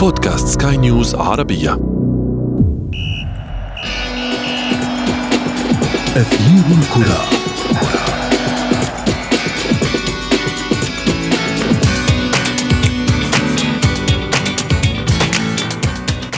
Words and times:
بودكاست 0.00 0.62
سكاي 0.62 0.76
نيوز 0.76 1.14
عربية. 1.14 1.72
أثير 6.16 6.64
الكرة. 6.78 7.20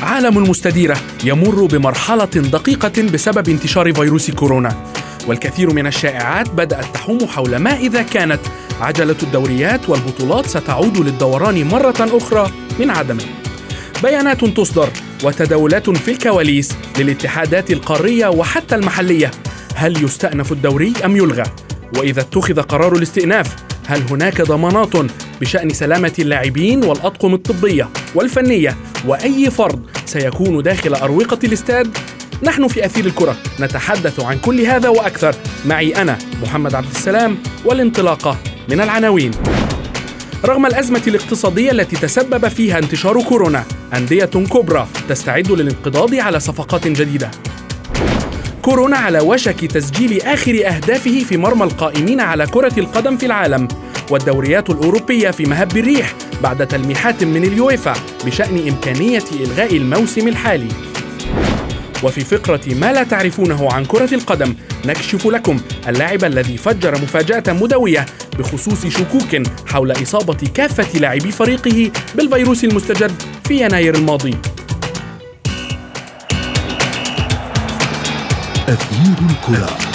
عالم 0.03 0.39
المستديرة 0.39 0.97
يمر 1.25 1.67
بمرحلة 1.67 2.25
دقيقة 2.25 3.03
بسبب 3.03 3.49
انتشار 3.49 3.93
فيروس 3.95 4.31
كورونا 4.31 4.77
والكثير 5.27 5.73
من 5.73 5.87
الشائعات 5.87 6.51
بدأت 6.51 6.85
تحوم 6.95 7.27
حول 7.27 7.57
ما 7.57 7.77
إذا 7.77 8.03
كانت 8.03 8.41
عجلة 8.81 9.17
الدوريات 9.23 9.89
والبطولات 9.89 10.47
ستعود 10.47 10.99
للدوران 10.99 11.69
مرة 11.69 11.95
أخرى 12.01 12.51
من 12.81 12.91
عدمه. 12.91 13.42
بيانات 14.03 14.45
تصدر 14.45 14.89
وتداولات 15.25 15.91
في 15.91 16.11
الكواليس 16.11 16.77
للاتحادات 16.99 17.71
القارية 17.71 18.27
وحتى 18.27 18.75
المحلية 18.75 19.31
هل 19.75 20.05
يستأنف 20.05 20.53
الدوري 20.53 20.93
أم 21.05 21.17
يلغى؟ 21.17 21.43
وإذا 21.99 22.21
اتخذ 22.21 22.63
قرار 22.63 22.97
الاستئناف 22.97 23.57
هل 23.87 24.03
هناك 24.11 24.43
ضمانات 24.43 24.93
بشأن 25.41 25.71
سلامة 25.71 26.13
اللاعبين 26.19 26.85
والأطقم 26.85 27.35
الطبية 27.35 27.89
والفنية 28.15 28.77
وأي 29.07 29.51
فرد 29.51 29.87
سيكون 30.07 30.63
داخل 30.63 30.95
أروقة 30.95 31.39
الاستاد؟ 31.45 31.99
نحن 32.43 32.69
في 32.69 32.87
أثير 32.87 33.07
الكرة 33.07 33.37
نتحدث 33.61 34.21
عن 34.21 34.39
كل 34.39 34.61
هذا 34.61 34.89
وأكثر 34.89 35.35
معي 35.67 35.97
أنا 35.97 36.19
محمد 36.43 36.75
عبد 36.75 36.91
السلام 36.95 37.39
والانطلاقة 37.65 38.39
من 38.69 38.81
العناوين 38.81 39.31
رغم 40.45 40.67
الأزمة 40.67 41.03
الاقتصادية 41.07 41.71
التي 41.71 41.97
تسبب 41.97 42.49
فيها 42.49 42.79
انتشار 42.79 43.23
كورونا 43.23 43.65
أندية 43.95 44.25
كبرى 44.25 44.89
تستعد 45.09 45.53
للانقضاض 45.53 46.15
على 46.15 46.41
صفقات 46.41 46.89
جديدة. 46.89 47.31
كورونا 48.63 48.97
على 48.97 49.21
وشك 49.21 49.65
تسجيل 49.65 50.23
آخر 50.23 50.63
أهدافه 50.67 51.25
في 51.29 51.37
مرمى 51.37 51.65
القائمين 51.65 52.21
على 52.21 52.47
كرة 52.47 52.73
القدم 52.79 53.17
في 53.17 53.27
العالم 53.27 53.69
والدوريات 54.11 54.71
الأوروبية 54.71 55.31
في 55.31 55.45
مهب 55.45 55.77
الريح 55.77 56.15
بعد 56.43 56.67
تلميحات 56.67 57.25
من 57.25 57.45
اليويفا 57.45 57.95
بشأن 58.27 58.69
إمكانية 58.69 59.25
إلغاء 59.41 59.77
الموسم 59.77 60.29
الحالي. 60.29 60.69
وفي 62.03 62.21
فقرة 62.21 62.75
ما 62.75 62.93
لا 62.93 63.03
تعرفونه 63.03 63.73
عن 63.73 63.85
كرة 63.85 64.15
القدم 64.15 64.55
نكشف 64.85 65.27
لكم 65.27 65.61
اللاعب 65.89 66.25
الذي 66.25 66.57
فجر 66.57 66.95
مفاجأة 66.95 67.53
مدوية 67.53 68.07
بخصوص 68.39 68.87
شكوك 68.87 69.43
حول 69.67 69.93
إصابة 69.93 70.49
كافة 70.55 70.99
لاعبي 70.99 71.33
فريقه 71.33 71.91
بالفيروس 72.15 72.65
المستجد 72.65 73.13
في 73.45 73.65
يناير 73.65 73.95
الماضي. 73.95 74.35
أثير 78.69 79.17
الكرة. 79.31 79.92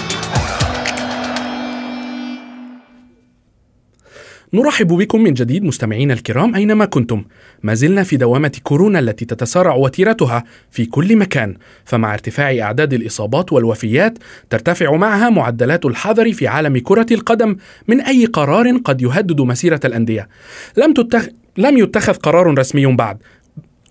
نرحب 4.58 4.88
بكم 4.88 5.22
من 5.22 5.34
جديد 5.34 5.64
مستمعينا 5.64 6.14
الكرام 6.14 6.56
أينما 6.56 6.86
كنتم. 6.86 7.24
ما 7.64 7.74
زلنا 7.74 8.04
في 8.04 8.18
دوامة 8.18 8.52
كورونا 8.64 9.00
التي 9.00 9.26
تتسارع 9.26 9.76
وتيرتها 9.76 10.44
في 10.72 10.86
كل 10.86 11.16
مكان. 11.16 11.56
فمع 11.86 12.14
ارتفاع 12.14 12.60
أعداد 12.60 12.94
الإصابات 12.94 13.54
والوفيات 13.54 14.18
ترتفع 14.50 14.96
معها 14.96 15.30
معدلات 15.30 15.86
الحذر 15.86 16.34
في 16.34 16.48
عالم 16.48 16.78
كرة 16.78 17.06
القدم 17.12 17.56
من 17.88 18.02
أي 18.02 18.26
قرار 18.26 18.78
قد 18.78 19.02
يهدد 19.02 19.42
مسيرة 19.42 19.80
الأندية. 19.86 20.28
لم, 20.78 20.94
تتخ... 20.94 21.28
لم 21.58 21.78
يتخذ 21.78 22.14
قرار 22.14 22.60
رسمي 22.60 22.86
بعد. 22.86 23.18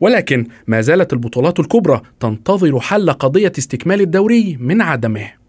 ولكن 0.01 0.47
ما 0.67 0.81
زالت 0.81 1.13
البطولات 1.13 1.61
الكبرى 1.61 2.03
تنتظر 2.21 2.81
حل 2.81 3.11
قضية 3.11 3.53
استكمال 3.59 4.01
الدوري 4.01 4.57
من 4.61 4.83
عدمه. 4.83 5.46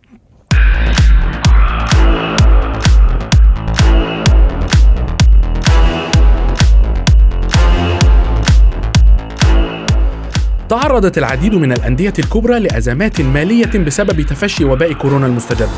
تعرضت 10.70 11.18
العديد 11.18 11.56
من 11.56 11.72
الأندية 11.72 12.14
الكبرى 12.20 12.60
لأزمات 12.60 13.22
مالية 13.22 13.80
بسبب 13.86 14.22
تفشي 14.22 14.66
وباء 14.66 14.94
كورونا 14.94 15.28
المستجد 15.28 15.70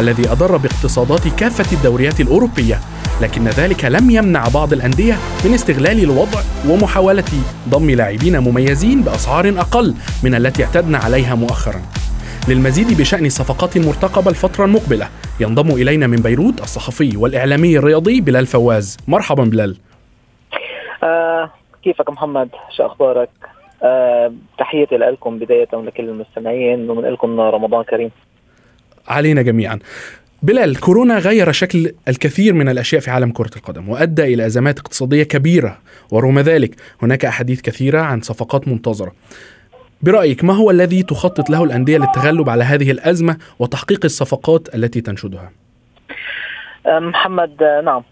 الذي 0.00 0.32
أضر 0.32 0.56
باقتصادات 0.56 1.28
كافة 1.28 1.76
الدوريات 1.76 2.20
الأوروبية 2.20 2.80
لكن 3.22 3.48
ذلك 3.48 3.84
لم 3.84 4.10
يمنع 4.10 4.48
بعض 4.48 4.72
الأندية 4.72 5.14
من 5.44 5.54
استغلال 5.54 6.02
الوضع 6.02 6.40
ومحاولة 6.68 7.24
ضم 7.68 7.90
لاعبين 7.90 8.38
مميزين 8.38 9.02
بأسعار 9.02 9.48
أقل 9.48 9.94
من 10.24 10.34
التي 10.34 10.64
اعتدنا 10.64 10.98
عليها 10.98 11.34
مؤخرا. 11.34 11.82
للمزيد 12.48 13.00
بشأن 13.00 13.26
الصفقات 13.26 13.76
المرتقبة 13.76 14.30
الفترة 14.30 14.64
المقبلة 14.64 15.08
ينضم 15.40 15.70
إلينا 15.70 16.06
من 16.06 16.16
بيروت 16.16 16.60
الصحفي 16.60 17.16
والإعلامي 17.16 17.78
الرياضي 17.78 18.20
بلال 18.20 18.46
فواز. 18.46 18.96
مرحبا 19.08 19.44
بلال. 19.44 19.76
آه 21.02 21.50
كيفك 21.82 22.10
محمد؟ 22.10 22.48
شو 22.76 22.86
أخبارك؟ 22.86 23.28
آه 23.86 24.32
تحياتي 24.58 24.96
لكم 24.96 25.38
بداية 25.38 25.68
ولكل 25.72 26.08
المستمعين 26.08 26.90
ومن 26.90 27.02
لكم 27.02 27.40
رمضان 27.40 27.84
كريم. 27.84 28.10
علينا 29.08 29.42
جميعا. 29.42 29.78
بلال 30.42 30.80
كورونا 30.80 31.18
غير 31.18 31.52
شكل 31.52 31.92
الكثير 32.08 32.54
من 32.54 32.68
الأشياء 32.68 33.00
في 33.00 33.10
عالم 33.10 33.30
كرة 33.32 33.50
القدم 33.56 33.88
وأدى 33.88 34.24
إلى 34.34 34.46
أزمات 34.46 34.78
اقتصادية 34.78 35.22
كبيرة 35.22 35.78
ورغم 36.10 36.38
ذلك 36.38 36.74
هناك 37.02 37.24
أحاديث 37.24 37.60
كثيرة 37.60 38.00
عن 38.00 38.20
صفقات 38.20 38.68
منتظرة. 38.68 39.12
برأيك 40.02 40.44
ما 40.44 40.54
هو 40.54 40.70
الذي 40.70 41.02
تخطط 41.02 41.50
له 41.50 41.64
الأندية 41.64 41.98
للتغلب 41.98 42.50
على 42.50 42.64
هذه 42.64 42.90
الأزمة 42.90 43.36
وتحقيق 43.58 44.00
الصفقات 44.04 44.74
التي 44.74 45.00
تنشدها؟ 45.00 45.50
آه 46.86 46.98
محمد 46.98 47.62
آه 47.62 47.80
نعم. 47.80 48.02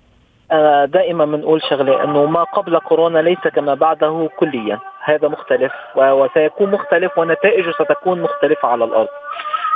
دائما 0.84 1.24
بنقول 1.24 1.62
شغلة 1.62 2.04
إنه 2.04 2.26
ما 2.26 2.42
قبل 2.42 2.78
كورونا 2.78 3.18
ليس 3.18 3.48
كما 3.54 3.74
بعده 3.74 4.28
كليا. 4.36 4.78
هذا 5.04 5.28
مختلف 5.28 5.72
وسيكون 5.96 6.70
مختلف 6.70 7.18
ونتائجه 7.18 7.70
ستكون 7.70 8.22
مختلفة 8.22 8.68
على 8.68 8.84
الأرض. 8.84 9.08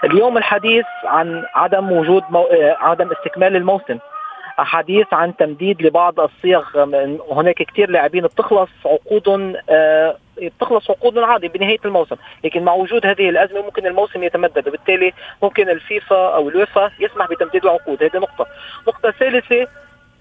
اليوم 0.04 0.38
الحديث 0.38 0.86
عن 1.04 1.44
عدم 1.54 1.92
وجود 1.92 2.22
مو... 2.30 2.48
عدم 2.80 3.10
استكمال 3.12 3.56
الموسم. 3.56 3.98
حديث 4.60 5.06
عن 5.12 5.36
تمديد 5.36 5.82
لبعض 5.82 6.20
الصيغ 6.20 6.62
هناك 7.32 7.54
كثير 7.54 7.90
لاعبين 7.90 8.22
بتخلص 8.22 8.70
عقودهم 8.86 9.54
بتخلص 10.42 10.90
عقودهم 10.90 11.24
عادي 11.24 11.48
بنهاية 11.48 11.78
الموسم، 11.84 12.16
لكن 12.44 12.62
مع 12.62 12.72
وجود 12.72 13.06
هذه 13.06 13.28
الأزمة 13.28 13.62
ممكن 13.62 13.86
الموسم 13.86 14.22
يتمدد. 14.22 14.68
وبالتالي 14.68 15.12
ممكن 15.42 15.68
الفيفا 15.68 16.34
أو 16.34 16.48
الويفا 16.48 16.90
يسمح 17.00 17.28
بتمديد 17.28 17.64
العقود، 17.64 18.02
هذه 18.02 18.16
نقطة. 18.16 18.46
نقطة 18.88 19.10
ثالثة 19.10 19.66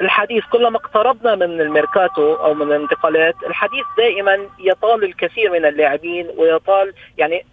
الحديث 0.02 0.44
كلما 0.52 0.78
اقتربنا 0.78 1.36
من 1.36 1.62
الميركاتو 1.62 2.34
أو 2.34 2.54
من 2.54 2.68
الانتقالات 2.68 3.36
الحديث 3.48 3.86
دائما 3.98 4.50
يطال 4.60 5.04
الكثير 5.04 5.52
من 5.52 5.66
اللاعبين 5.66 6.30
ويطال 6.38 6.94
يعني 7.18 7.46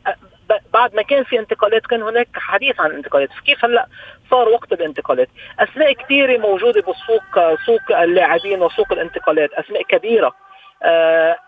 بعد 0.73 0.95
ما 0.95 1.03
كان 1.03 1.25
في 1.25 1.39
انتقالات 1.39 1.87
كان 1.87 2.03
هناك 2.03 2.29
حديث 2.35 2.81
عن 2.81 2.91
الانتقالات 2.91 3.33
فكيف 3.33 3.65
هلأ 3.65 3.87
صار 4.31 4.49
وقت 4.49 4.73
الانتقالات؟ 4.73 5.29
أسماء 5.59 5.93
كثيرة 5.93 6.39
موجودة 6.39 6.81
بالسوق 6.81 7.55
سوق 7.67 7.99
اللاعبين 7.99 8.63
وسوق 8.63 8.93
الانتقالات 8.93 9.53
أسماء 9.53 9.83
كبيرة. 9.83 10.35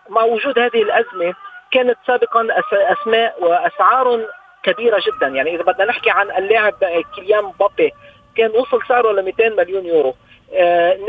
مع 0.09 0.23
وجود 0.23 0.59
هذه 0.59 0.81
الأزمة 0.81 1.33
كانت 1.71 1.97
سابقا 2.07 2.47
أسماء 2.73 3.43
وأسعار 3.43 4.27
كبيرة 4.63 5.01
جدا. 5.07 5.27
يعني 5.27 5.55
إذا 5.55 5.63
بدنا 5.63 5.85
نحكي 5.85 6.09
عن 6.09 6.31
اللاعب 6.31 6.73
كيليان 7.15 7.51
بابي 7.59 7.91
كان 8.35 8.49
وصل 8.49 8.79
سعره 8.87 9.11
ل 9.11 9.25
200 9.25 9.49
مليون 9.49 9.85
يورو. 9.85 10.15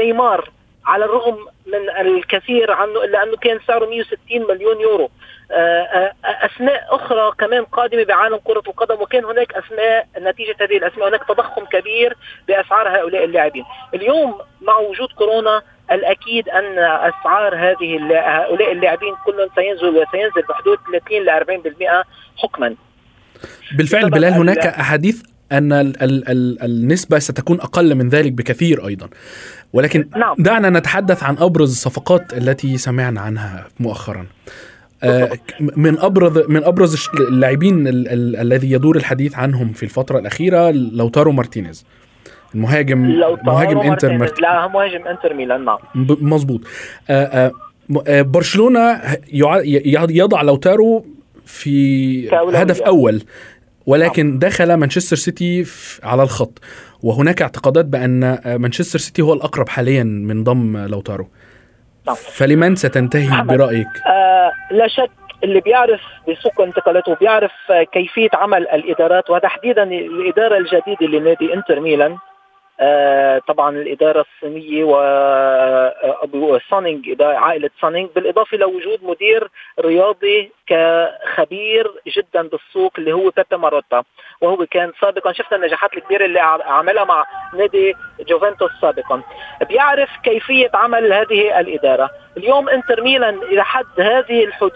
نيمار 0.01 0.51
على 0.87 1.05
الرغم 1.05 1.39
من 1.67 1.91
الكثير 2.07 2.71
عنه 2.71 3.05
الا 3.05 3.23
انه 3.23 3.37
كان 3.37 3.59
سعره 3.67 3.87
160 3.87 4.19
مليون 4.49 4.81
يورو. 4.81 5.11
آه 5.53 6.13
اسماء 6.25 6.87
أخرى 6.91 7.33
كمان 7.39 7.65
قادمة 7.65 8.05
بعالم 8.05 8.37
كرة 8.45 8.63
القدم 8.67 9.03
وكان 9.03 9.25
هناك 9.25 9.53
اسماء 9.53 10.07
نتيجة 10.19 10.57
هذه 10.61 10.77
الاسماء 10.77 11.09
هناك 11.09 11.25
تضخم 11.29 11.65
كبير 11.65 12.17
بأسعار 12.49 12.89
هؤلاء 12.89 13.25
اللاعبين. 13.25 13.65
اليوم 13.95 14.39
مع 14.61 14.77
وجود 14.77 15.09
كورونا 15.13 15.63
الأكيد 15.93 16.49
أن 16.49 16.79
أسعار 16.79 17.55
هذه 17.55 17.99
هؤلاء 18.13 18.73
اللاعبين 18.73 19.15
كلهم 19.27 19.49
سينزل 19.55 19.89
وسينزل 19.89 20.43
بحدود 20.49 20.79
30 20.93 21.25
ل 21.25 21.31
40% 21.31 22.05
حكما. 22.37 22.75
بالفعل 23.77 24.11
بلال 24.11 24.33
هناك 24.33 24.67
أحاديث 24.67 25.23
أن 25.53 25.73
ال 25.73 26.03
ال 26.03 26.29
ال 26.29 26.63
النسبة 26.63 27.19
ستكون 27.19 27.61
أقل 27.61 27.95
من 27.95 28.09
ذلك 28.09 28.33
بكثير 28.33 28.87
أيضا. 28.87 29.09
ولكن 29.73 30.09
نعم. 30.17 30.35
دعنا 30.39 30.71
نتحدث 30.71 31.23
عن 31.23 31.37
أبرز 31.39 31.71
الصفقات 31.71 32.33
التي 32.33 32.77
سمعنا 32.77 33.21
عنها 33.21 33.69
مؤخرا. 33.81 34.27
آه 35.03 35.31
من 35.77 35.99
أبرز 35.99 36.39
من 36.49 36.65
أبرز 36.65 37.09
اللاعبين 37.21 37.85
الذي 38.41 38.73
يدور 38.73 38.97
الحديث 38.97 39.35
عنهم 39.39 39.73
في 39.73 39.83
الفترة 39.83 40.19
الأخيرة 40.19 40.71
لوتارو 40.71 41.33
مارتينيز 41.33 41.85
المهاجم 42.55 42.99
مهاجم 43.45 43.79
إنتر 43.79 44.13
مارتينيز. 44.13 44.43
لا 44.43 44.69
مهاجم 44.69 45.07
إنتر 45.07 45.35
ميلان 45.35 45.65
نعم. 45.65 45.79
مظبوط. 46.21 46.61
آه 47.11 47.53
آه، 48.07 48.23
برشلونة 48.23 49.01
يضع 50.11 50.43
لوتارو 50.43 51.07
في 51.47 52.29
هدف 52.31 52.83
أول. 52.83 53.23
ولكن 53.89 54.39
دخل 54.39 54.75
مانشستر 54.75 55.17
سيتي 55.17 55.65
على 56.03 56.23
الخط 56.23 56.59
وهناك 57.03 57.43
اعتقادات 57.43 57.85
بأن 57.85 58.25
آه، 58.25 58.57
مانشستر 58.57 58.99
سيتي 58.99 59.23
هو 59.23 59.33
الأقرب 59.33 59.69
حاليا 59.69 60.05
من 60.05 60.45
ضم 60.45 60.77
لوتارو 60.77 61.29
نعم. 62.07 62.17
فلمن 62.17 62.77
ستنتهي 62.77 63.43
برأيك؟ 63.43 63.87
آه 64.07 64.53
لا 64.71 64.89
شك 64.89 65.11
اللي 65.45 65.61
بيعرف 65.61 66.01
بسوق 66.29 66.61
الانتقالات 66.61 67.13
وبيعرف 67.13 67.53
كيفية 67.93 68.29
عمل 68.35 68.69
الإدارات 68.69 69.31
وتحديدا 69.31 69.83
الإدارة 69.83 70.59
الجديدة 70.59 71.19
لنادي 71.19 71.55
إنتر 71.55 71.81
ميلان 71.81 72.17
طبعا 73.49 73.71
الإدارة 73.71 74.25
الصينية 74.35 74.85
وسونينج 76.35 77.23
آه، 77.23 77.35
عائلة 77.35 77.71
سونينج 77.81 78.11
بالإضافة 78.15 78.57
لوجود 78.57 79.05
مدير 79.05 79.51
رياضي 79.81 80.53
كخبير 80.67 81.93
جدا 82.07 82.43
بالسوق 82.43 82.93
اللي 82.99 83.13
هو 83.13 83.31
بيبي 83.37 83.57
ماروتا. 83.63 84.03
وهو 84.41 84.67
كان 84.67 84.93
سابقا 85.01 85.33
شفنا 85.33 85.59
النجاحات 85.59 85.95
الكبيرة 85.95 86.25
اللي 86.25 86.41
عملها 86.41 87.05
مع 87.05 87.25
نادي 87.55 87.95
جوفنتوس 88.29 88.71
سابقا. 88.81 89.23
بيعرف 89.69 90.11
كيفية 90.23 90.71
عمل 90.75 91.13
هذه 91.13 91.61
الإدارة. 91.61 92.11
اليوم 92.37 92.69
إنتر 92.69 93.03
ميلان 93.03 93.39
إلى 93.39 93.65
حد 93.65 94.01
هذه 94.01 94.45
الحد... 94.45 94.71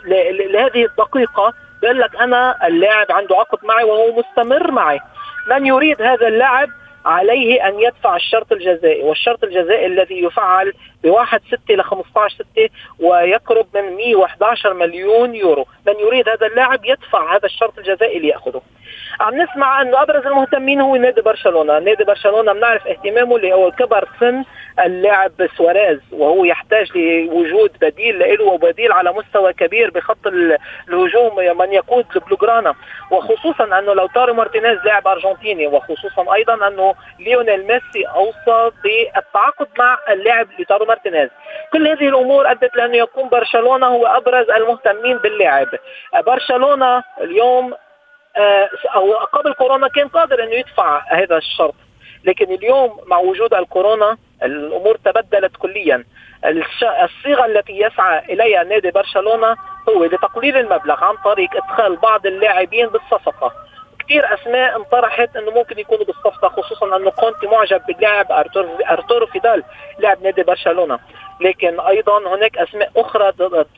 لهذه 0.50 0.84
الدقيقة 0.84 1.52
بيقول 1.82 2.00
لك 2.00 2.16
أنا 2.16 2.66
اللاعب 2.66 3.12
عنده 3.12 3.36
عقد 3.36 3.58
معي 3.64 3.84
وهو 3.84 4.18
مستمر 4.18 4.70
معي. 4.70 5.00
من 5.50 5.66
يريد 5.66 6.02
هذا 6.02 6.28
اللاعب 6.28 6.68
عليه 7.04 7.68
أن 7.68 7.80
يدفع 7.80 8.16
الشرط 8.16 8.52
الجزائي 8.52 9.02
والشرط 9.02 9.44
الجزائي 9.44 9.86
الذي 9.86 10.24
يفعل 10.24 10.72
ب 11.02 11.06
1 11.06 11.40
6 11.50 11.74
ل 11.74 11.82
15 11.82 12.36
6 12.54 12.68
ويقرب 13.00 13.66
من 13.74 13.96
111 13.96 14.74
مليون 14.74 15.34
يورو. 15.34 15.66
من 15.86 15.94
يريد 16.00 16.28
هذا 16.28 16.46
اللاعب 16.46 16.84
يدفع 16.84 17.36
هذا 17.36 17.46
الشرط 17.46 17.78
الجزائي 17.78 18.18
ليأخذه. 18.18 18.62
عم 19.20 19.34
نسمع 19.34 19.82
انه 19.82 20.02
أبرز 20.02 20.26
المهتمين 20.26 20.80
هو 20.80 20.96
نادي 20.96 21.20
برشلونة، 21.20 21.78
نادي 21.78 22.04
برشلونة 22.04 22.52
بنعرف 22.52 22.86
اهتمامه 22.86 23.36
اللي 23.36 23.52
هو 23.52 23.70
كبر 23.70 24.08
سن 24.20 24.44
اللاعب 24.80 25.32
سواريز 25.56 26.00
وهو 26.12 26.44
يحتاج 26.44 26.96
لوجود 26.96 27.70
بديل 27.80 28.18
له 28.18 28.44
وبديل 28.44 28.92
على 28.92 29.12
مستوى 29.12 29.52
كبير 29.52 29.90
بخط 29.90 30.26
الهجوم 30.88 31.36
من 31.58 31.72
يقود 31.72 32.06
البلوغرانا 32.16 32.74
وخصوصا 33.10 33.64
أنه 33.78 33.94
لوتارو 33.94 34.34
مارتينيز 34.34 34.78
لاعب 34.84 35.08
أرجنتيني 35.08 35.66
وخصوصا 35.66 36.34
أيضا 36.34 36.68
ليونيل 37.18 37.66
ميسي 37.66 38.06
أوصى 38.06 38.70
بالتعاقد 38.84 39.68
مع 39.78 39.98
اللاعب 40.10 40.48
لوتارو 40.58 40.84
مارتينيز. 40.84 41.30
كل 41.72 41.88
هذه 41.88 42.08
الأمور 42.08 42.50
أدت 42.50 42.76
لأنه 42.76 42.96
يكون 42.96 43.28
برشلونة 43.28 43.86
هو 43.86 44.06
أبرز 44.06 44.50
المهتمين 44.50 45.16
باللاعب. 45.16 45.68
برشلونة 46.26 47.02
اليوم 47.20 47.74
آه، 48.36 48.68
أو 48.94 49.12
قبل 49.12 49.52
كورونا 49.52 49.88
كان 49.88 50.08
قادر 50.08 50.42
انه 50.44 50.54
يدفع 50.54 51.02
هذا 51.06 51.36
الشرط. 51.36 51.74
لكن 52.24 52.54
اليوم 52.54 53.00
مع 53.06 53.18
وجود 53.18 53.54
الكورونا 53.54 54.16
الأمور 54.42 54.96
تبدلت 54.96 55.56
كليا. 55.56 56.04
الصيغة 57.04 57.46
التي 57.46 57.72
يسعى 57.72 58.18
إليها 58.18 58.62
نادي 58.62 58.90
برشلونة 58.90 59.56
هو 59.88 60.04
لتقليل 60.04 60.56
المبلغ 60.56 61.04
عن 61.04 61.16
طريق 61.24 61.50
إدخال 61.56 61.96
بعض 61.96 62.26
اللاعبين 62.26 62.86
بالصفقة. 62.86 63.52
كثير 64.12 64.34
أسماء 64.34 64.76
انطرحت 64.76 65.36
إنه 65.36 65.50
ممكن 65.50 65.78
يكونوا 65.78 66.04
بالصفقة 66.04 66.48
خصوصا 66.48 66.96
إنه 66.96 67.10
كونتي 67.10 67.46
معجب 67.46 67.80
باللاعب 67.86 68.32
أرتور 68.32 68.68
ارتورو 68.90 69.26
فيدال 69.26 69.62
لاعب 69.98 70.22
نادي 70.22 70.42
برشلونة. 70.42 70.98
لكن 71.40 71.80
أيضا 71.80 72.18
هناك 72.36 72.58
أسماء 72.58 72.90
أخرى 72.96 73.32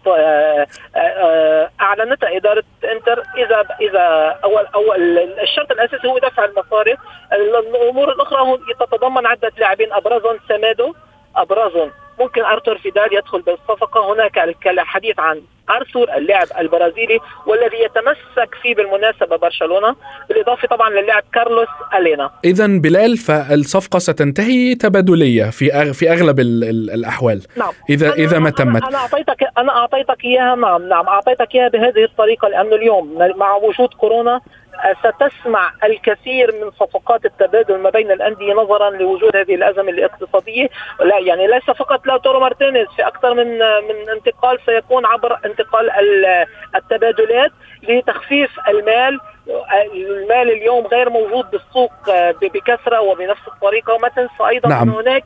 آه، 0.06 0.66
آه، 0.96 1.70
أعلنتها 1.80 2.36
إدارة 2.36 2.64
إنتر. 2.84 3.22
اذا 3.36 3.64
إذا 3.80 4.38
اول 4.44 4.66
اول 4.74 5.18
الشرط 5.18 5.70
الأساسي 5.70 6.08
هو 6.08 6.18
دفع 6.18 6.44
المصاري. 6.44 6.96
الأمور 7.32 8.12
الأخرى 8.12 8.58
تتضمن 8.80 9.26
عدة 9.26 9.52
لاعبين. 9.58 9.92
ابرزهم 9.92 10.38
سمادو 10.48 10.94
ابرزهم 11.36 11.90
ممكن 12.20 12.42
أرتور 12.42 12.78
فيدال 12.78 13.08
يدخل 13.12 13.42
بالصفقة. 13.42 14.14
هناك 14.14 14.38
الحديث 14.66 15.18
عن 15.18 15.42
ارثور 15.70 16.16
اللاعب 16.16 16.46
البرازيلي 16.58 17.18
والذي 17.46 17.76
يتمسك 17.84 18.54
فيه 18.62 18.74
بالمناسبة 18.74 19.36
برشلونة. 19.36 19.96
بالإضافة 20.28 20.68
طبعا 20.68 20.90
للاعب 20.90 21.22
كارلوس 21.32 21.68
ألينا. 21.94 22.30
اذا 22.44 22.66
بلال 22.66 23.16
فالصفقة 23.16 23.98
ستنتهي 23.98 24.74
تبادلية 24.74 25.44
في 25.44 25.92
في 25.92 26.12
أغلب 26.12 26.40
الأحوال. 26.40 27.42
نعم. 27.56 27.72
اذا 27.90 28.12
إذا 28.12 28.38
ما 28.38 28.50
تمت. 28.50 28.84
أنا 28.84 28.98
أعطيتك 28.98 29.46
أنا 29.58 29.72
أعطيتك 29.76 30.24
إياها 30.24 30.54
نعم 30.54 30.88
نعم 30.88 31.06
أعطيتك 31.06 31.54
إياها 31.54 31.68
بهذه 31.68 32.04
الطريقة 32.04 32.48
لأنه 32.48 32.76
اليوم 32.76 33.18
مع 33.36 33.56
وجود 33.56 33.88
كورونا 33.88 34.40
ستسمع 34.98 35.72
الكثير 35.84 36.54
من 36.64 36.70
صفقات 36.70 37.24
التبادل 37.24 37.78
ما 37.78 37.90
بين 37.90 38.10
الأندية 38.10 38.52
نظرا 38.52 38.90
لوجود 38.90 39.36
هذه 39.36 39.54
الأزمة 39.54 39.90
الاقتصادية. 39.90 40.68
لا 41.00 41.18
يعني 41.18 41.46
ليس 41.46 41.64
فقط 41.64 42.06
لوتارو 42.06 42.40
مارتينيز 42.40 42.86
في 42.96 43.06
أكثر 43.06 43.34
من 43.34 43.58
من 43.58 44.10
انتقال 44.16 44.58
سيكون 44.66 45.06
عبر 45.06 45.38
انتقال 45.44 45.90
التبادلات 46.74 47.50
لتخفيف 47.82 48.50
المال. 48.68 49.20
المال 49.94 50.50
اليوم 50.50 50.86
غير 50.86 51.10
موجود 51.10 51.50
بالسوق 51.50 51.92
بكثرة 52.42 53.00
وبنفس 53.00 53.48
الطريقة. 53.48 53.94
وما 53.94 54.08
تنسى 54.08 54.48
أيضا 54.48 54.68
نعم. 54.68 54.82
ان 54.82 54.88
هناك؟ 54.88 55.24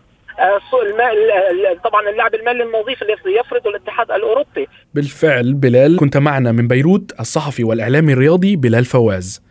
طبعا 1.85 2.11
اللعب 2.11 2.35
المالي 2.35 2.63
النظيف 2.63 3.03
اللي 3.03 3.41
يفرضه 3.41 3.71
الاتحاد 3.71 4.11
الأوروبي. 4.11 4.69
بالفعل 4.95 5.55
بلال 5.55 5.97
كنت 5.97 6.17
معنا 6.17 6.53
من 6.53 6.69
بيروت 6.69 7.21
الصحفي 7.21 7.65
والاعلامي 7.65 8.13
الرياضي 8.13 8.57
بلال 8.57 8.85
فواز. 8.85 9.43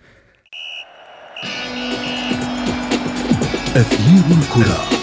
أثير 3.75 4.37
الكرة. 4.37 4.96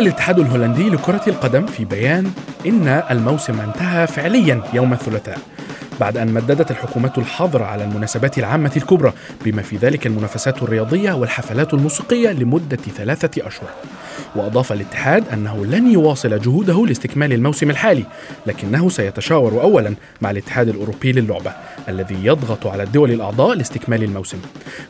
الاتحاد 0.00 0.38
الهولندي 0.38 0.90
لكرة 0.90 1.22
القدم 1.26 1.66
في 1.66 1.84
بيان 1.84 2.32
إن 2.66 3.02
الموسم 3.10 3.60
انتهى 3.60 4.06
فعليا 4.06 4.62
يوم 4.72 4.92
الثلاثاء. 4.92 5.38
بعد 6.00 6.16
أن 6.16 6.32
مددت 6.32 6.70
الحكومة 6.70 7.12
الحظر 7.18 7.62
على 7.62 7.84
المناسبات 7.84 8.38
العامة 8.38 8.72
الكبرى 8.76 9.12
بما 9.44 9.62
في 9.62 9.76
ذلك 9.76 10.06
المنافسات 10.06 10.62
الرياضية 10.62 11.12
والحفلات 11.12 11.74
الموسيقية 11.74 12.30
لمدة 12.30 12.76
ثلاثة 12.76 13.46
أشهر. 13.46 13.68
وأضاف 14.36 14.72
الاتحاد 14.72 15.24
أنه 15.32 15.66
لن 15.66 15.92
يواصل 15.92 16.40
جهوده 16.40 16.86
لاستكمال 16.86 17.32
الموسم 17.32 17.70
الحالي 17.70 18.04
لكنه 18.46 18.88
سيتشاور 18.88 19.62
أولا 19.62 19.94
مع 20.20 20.30
الاتحاد 20.30 20.68
الأوروبي 20.68 21.12
للعبة 21.12 21.52
الذي 21.88 22.16
يضغط 22.22 22.66
على 22.66 22.82
الدول 22.82 23.10
الأعضاء 23.10 23.56
لاستكمال 23.56 24.02
الموسم. 24.02 24.38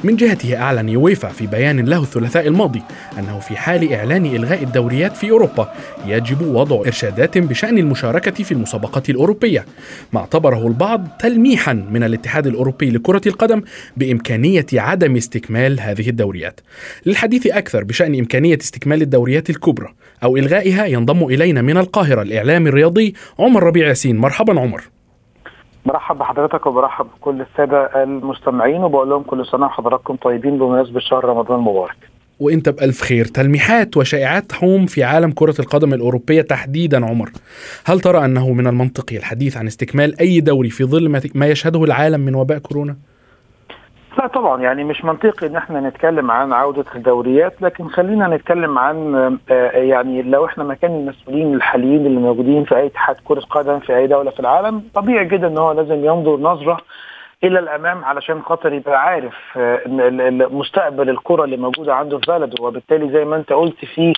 من 0.04 0.16
جهته 0.16 0.56
أعلن 0.56 0.88
يويفا 0.88 1.28
في 1.28 1.46
بيان 1.46 1.80
له 1.80 2.02
الثلاثاء 2.02 2.46
الماضي 2.46 2.82
أنه 3.18 3.38
في 3.38 3.56
حال 3.56 3.92
إعلان 3.92 4.26
إلغاء 4.26 4.62
الدوريات 4.62 5.16
في 5.16 5.30
أوروبا 5.30 5.72
يجب 6.06 6.42
وضع 6.42 6.76
إرشادات 6.86 7.38
بشأن 7.38 7.78
المشاركة 7.78 8.44
في 8.44 8.52
المسابقات 8.52 9.10
الأوروبية. 9.10 9.64
ما 10.12 10.20
اعتبره 10.20 10.66
البعض 10.66 10.99
تلميحا 11.18 11.72
من 11.72 12.02
الاتحاد 12.04 12.46
الأوروبي 12.46 12.90
لكرة 12.90 13.20
القدم 13.26 13.62
بإمكانية 13.96 14.66
عدم 14.74 15.16
استكمال 15.16 15.80
هذه 15.80 16.08
الدوريات. 16.08 16.60
للحديث 17.06 17.46
أكثر 17.46 17.84
بشأن 17.84 18.18
إمكانية 18.18 18.58
استكمال 18.60 19.02
الدوريات 19.02 19.50
الكبرى 19.50 19.88
أو 20.24 20.36
إلغائها 20.36 20.86
ينضم 20.86 21.24
إلينا 21.24 21.62
من 21.62 21.76
القاهرة 21.76 22.22
الإعلامي 22.22 22.68
الرياضي 22.68 23.14
عمر 23.38 23.62
ربيع 23.62 23.88
ياسين. 23.88 24.16
مرحبا 24.16 24.60
عمر. 24.60 24.82
برحب 25.86 26.18
بحضرتك 26.18 26.66
وبرحب 26.66 27.06
بكل 27.16 27.40
السادة 27.40 28.02
المستمعين 28.02 28.84
وبقول 28.84 29.10
لهم 29.10 29.22
كل 29.22 29.46
سنة 29.46 29.66
وحضراتكم 29.66 30.16
طيبين 30.16 30.58
بمناسبة 30.58 31.00
شهر 31.00 31.24
رمضان 31.24 31.58
المبارك. 31.58 32.09
وانت 32.40 32.68
بألف 32.68 33.02
خير 33.02 33.24
تلميحات 33.24 33.96
وشائعات 33.96 34.44
تحوم 34.44 34.86
في 34.86 35.04
عالم 35.04 35.30
كرة 35.30 35.54
القدم 35.58 35.94
الأوروبية 35.94 36.42
تحديدا 36.42 37.06
عمر 37.06 37.30
هل 37.86 38.00
ترى 38.00 38.24
أنه 38.24 38.52
من 38.52 38.66
المنطقي 38.66 39.16
الحديث 39.16 39.56
عن 39.56 39.66
استكمال 39.66 40.20
أي 40.20 40.40
دوري 40.40 40.70
في 40.70 40.84
ظل 40.84 41.20
ما 41.34 41.46
يشهده 41.46 41.84
العالم 41.84 42.20
من 42.20 42.34
وباء 42.34 42.58
كورونا؟ 42.58 42.96
لا 44.18 44.26
طبعا 44.26 44.62
يعني 44.62 44.84
مش 44.84 45.04
منطقي 45.04 45.46
إن 45.46 45.56
إحنا 45.56 45.80
نتكلم 45.80 46.30
عن 46.30 46.52
عودة 46.52 46.84
الدوريات 46.94 47.62
لكن 47.62 47.88
خلينا 47.88 48.28
نتكلم 48.28 48.78
عن 48.78 49.14
آه، 49.50 49.70
يعني 49.70 50.22
لو 50.22 50.46
إحنا 50.46 50.64
مكان 50.64 50.90
المسؤولين 50.90 51.54
الحاليين 51.54 52.06
اللي 52.06 52.20
موجودين 52.20 52.64
في 52.64 52.76
أي 52.76 52.86
اتحاد 52.86 53.16
كرة 53.24 53.40
قدم 53.40 53.78
في 53.78 53.96
أي 53.96 54.06
دولة 54.06 54.30
في 54.30 54.40
العالم 54.40 54.82
طبيعي 54.94 55.28
جدا 55.28 55.46
إن 55.46 55.58
هو 55.58 55.72
لازم 55.72 56.04
ينظر 56.04 56.36
نظرة 56.36 56.80
إلى 57.44 57.58
الأمام 57.58 58.04
علشان 58.04 58.42
خاطر 58.42 58.72
يبقى 58.72 59.02
عارف 59.02 59.34
آه، 59.56 59.80
مستقبل 60.50 61.10
الكرة 61.10 61.44
اللي 61.44 61.56
موجودة 61.56 61.94
عنده 61.94 62.18
في 62.18 62.32
بلده. 62.32 62.62
وبالتالي 62.64 63.12
زي 63.12 63.24
ما 63.24 63.36
أنت 63.36 63.52
قلت 63.52 63.84
في 63.84 64.12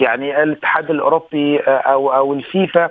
يعني 0.00 0.42
الاتحاد 0.42 0.90
الأوروبي 0.90 1.60
آه، 1.60 1.70
أو 1.70 2.12
أو 2.14 2.32
الفيفا 2.32 2.90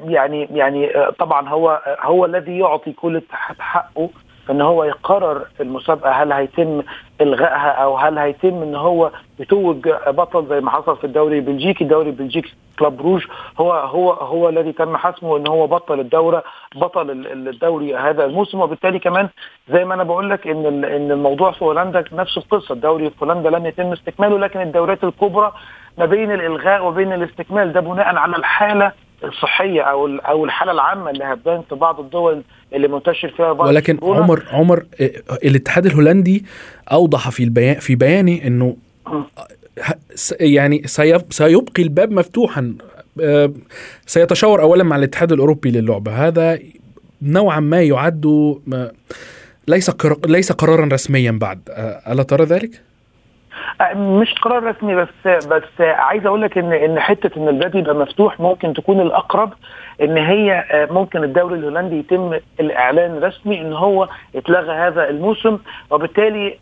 يعني 0.00 0.48
يعني 0.52 0.92
طبعا 1.18 1.48
هو 1.48 1.82
هو 2.00 2.24
الذي 2.24 2.58
يعطي 2.58 2.92
كل 2.92 3.16
اتحاد 3.16 3.56
حقه 3.60 4.10
إن 4.50 4.60
هو 4.60 4.84
يقرر 4.84 5.46
المسابقة 5.60 6.10
هل 6.10 6.32
هيتم 6.32 6.82
إلغائها 7.20 7.70
أو 7.70 7.96
هل 7.96 8.18
هيتم 8.18 8.62
إن 8.62 8.74
هو 8.74 9.10
يتوج 9.38 9.88
بطل 10.08 10.46
زي 10.48 10.60
ما 10.60 10.70
حصل 10.70 10.96
في 10.96 11.04
الدوري 11.04 11.38
البلجيكي. 11.38 11.84
الدوري 11.84 12.10
البلجيكي 12.10 12.54
كلاب 12.78 13.00
روج 13.00 13.24
هو 13.60 13.72
هو 13.72 14.12
هو 14.12 14.48
الذي 14.48 14.72
تم 14.72 14.96
حسمه 14.96 15.36
إن 15.36 15.46
هو 15.48 15.66
بطل 15.66 16.00
الدورة 16.00 16.42
بطل 16.76 17.10
الدوري 17.10 17.96
هذا 17.96 18.24
الموسم. 18.24 18.60
وبالتالي 18.60 18.98
كمان 18.98 19.28
زي 19.68 19.84
ما 19.84 19.94
أنا 19.94 20.02
بقول 20.04 20.30
لك 20.30 20.46
إن 20.46 20.84
إن 20.84 21.10
الموضوع 21.10 21.50
في 21.52 21.64
هولندا 21.64 22.04
نفس 22.12 22.38
القصة. 22.38 22.72
الدوري 22.72 23.10
في 23.10 23.16
هولندا 23.24 23.50
لم 23.50 23.66
يتم 23.66 23.92
استكماله 23.92 24.38
لكن 24.38 24.60
الدوريات 24.60 25.04
الكبرى 25.04 25.52
ما 25.98 26.06
بين 26.06 26.32
الإلغاء 26.32 26.86
وبين 26.86 27.12
الاستكمال 27.12 27.72
ده 27.72 27.80
بناء 27.80 28.16
على 28.16 28.36
الحالة 28.36 28.92
الصحية 29.24 29.82
أو 29.82 30.06
أو 30.06 30.44
الحالة 30.44 30.72
العامة 30.72 31.10
اللي 31.10 31.24
هتبان 31.24 31.62
في 31.68 31.74
بعض 31.74 32.00
الدول 32.00 32.42
اللي 32.72 32.88
منتشر 32.88 33.28
فيها 33.36 33.52
بعض 33.52 33.68
ولكن 33.68 33.98
عمر 34.02 34.44
عمر 34.50 34.84
آه، 35.00 35.10
الاتحاد 35.44 35.86
الهولندي 35.86 36.44
أوضح 36.92 37.28
في 37.30 37.44
البيان 37.44 37.80
في 37.80 37.94
بيانه 37.94 38.40
إنه 38.44 38.76
يعني 40.40 40.82
سيبقي 41.30 41.82
الباب 41.82 42.12
مفتوحا 42.12 42.74
آه، 43.20 43.52
سيتشاور 44.06 44.62
اولا 44.62 44.84
مع 44.84 44.96
الاتحاد 44.96 45.32
الأوروبي 45.32 45.70
للعبة. 45.70 46.26
هذا 46.26 46.58
نوعا 47.22 47.60
ما 47.60 47.82
يعد 47.82 48.26
ليس 49.68 49.90
ليس 50.26 50.52
قرارا 50.52 50.88
رسميا 50.92 51.30
بعد. 51.30 51.60
آه، 51.70 52.12
ألا 52.12 52.22
ترى 52.22 52.44
ذلك؟ 52.44 52.80
مش 53.96 54.34
قرار 54.34 54.62
رسمي 54.64 54.94
بس 54.94 55.08
بس 55.48 55.80
عايز 55.80 56.26
أقول 56.26 56.42
لك 56.42 56.58
ان 56.58 56.72
إن 56.72 57.00
حتة 57.00 57.30
إن 57.38 57.48
الباب 57.48 57.74
يبقى 57.74 57.94
مفتوح 57.94 58.40
ممكن 58.40 58.72
تكون 58.74 59.00
الأقرب 59.00 59.52
إن 60.02 60.16
هي 60.16 60.64
ممكن 60.90 61.24
الدوري 61.24 61.54
الهولندي 61.54 61.98
يتم 61.98 62.38
الإعلان 62.60 63.18
رسمي 63.24 63.60
إن 63.60 63.72
هو 63.72 64.08
اتلغى 64.36 64.72
هذا 64.72 65.08
الموسم. 65.10 65.58
وبالتالي 65.90 66.54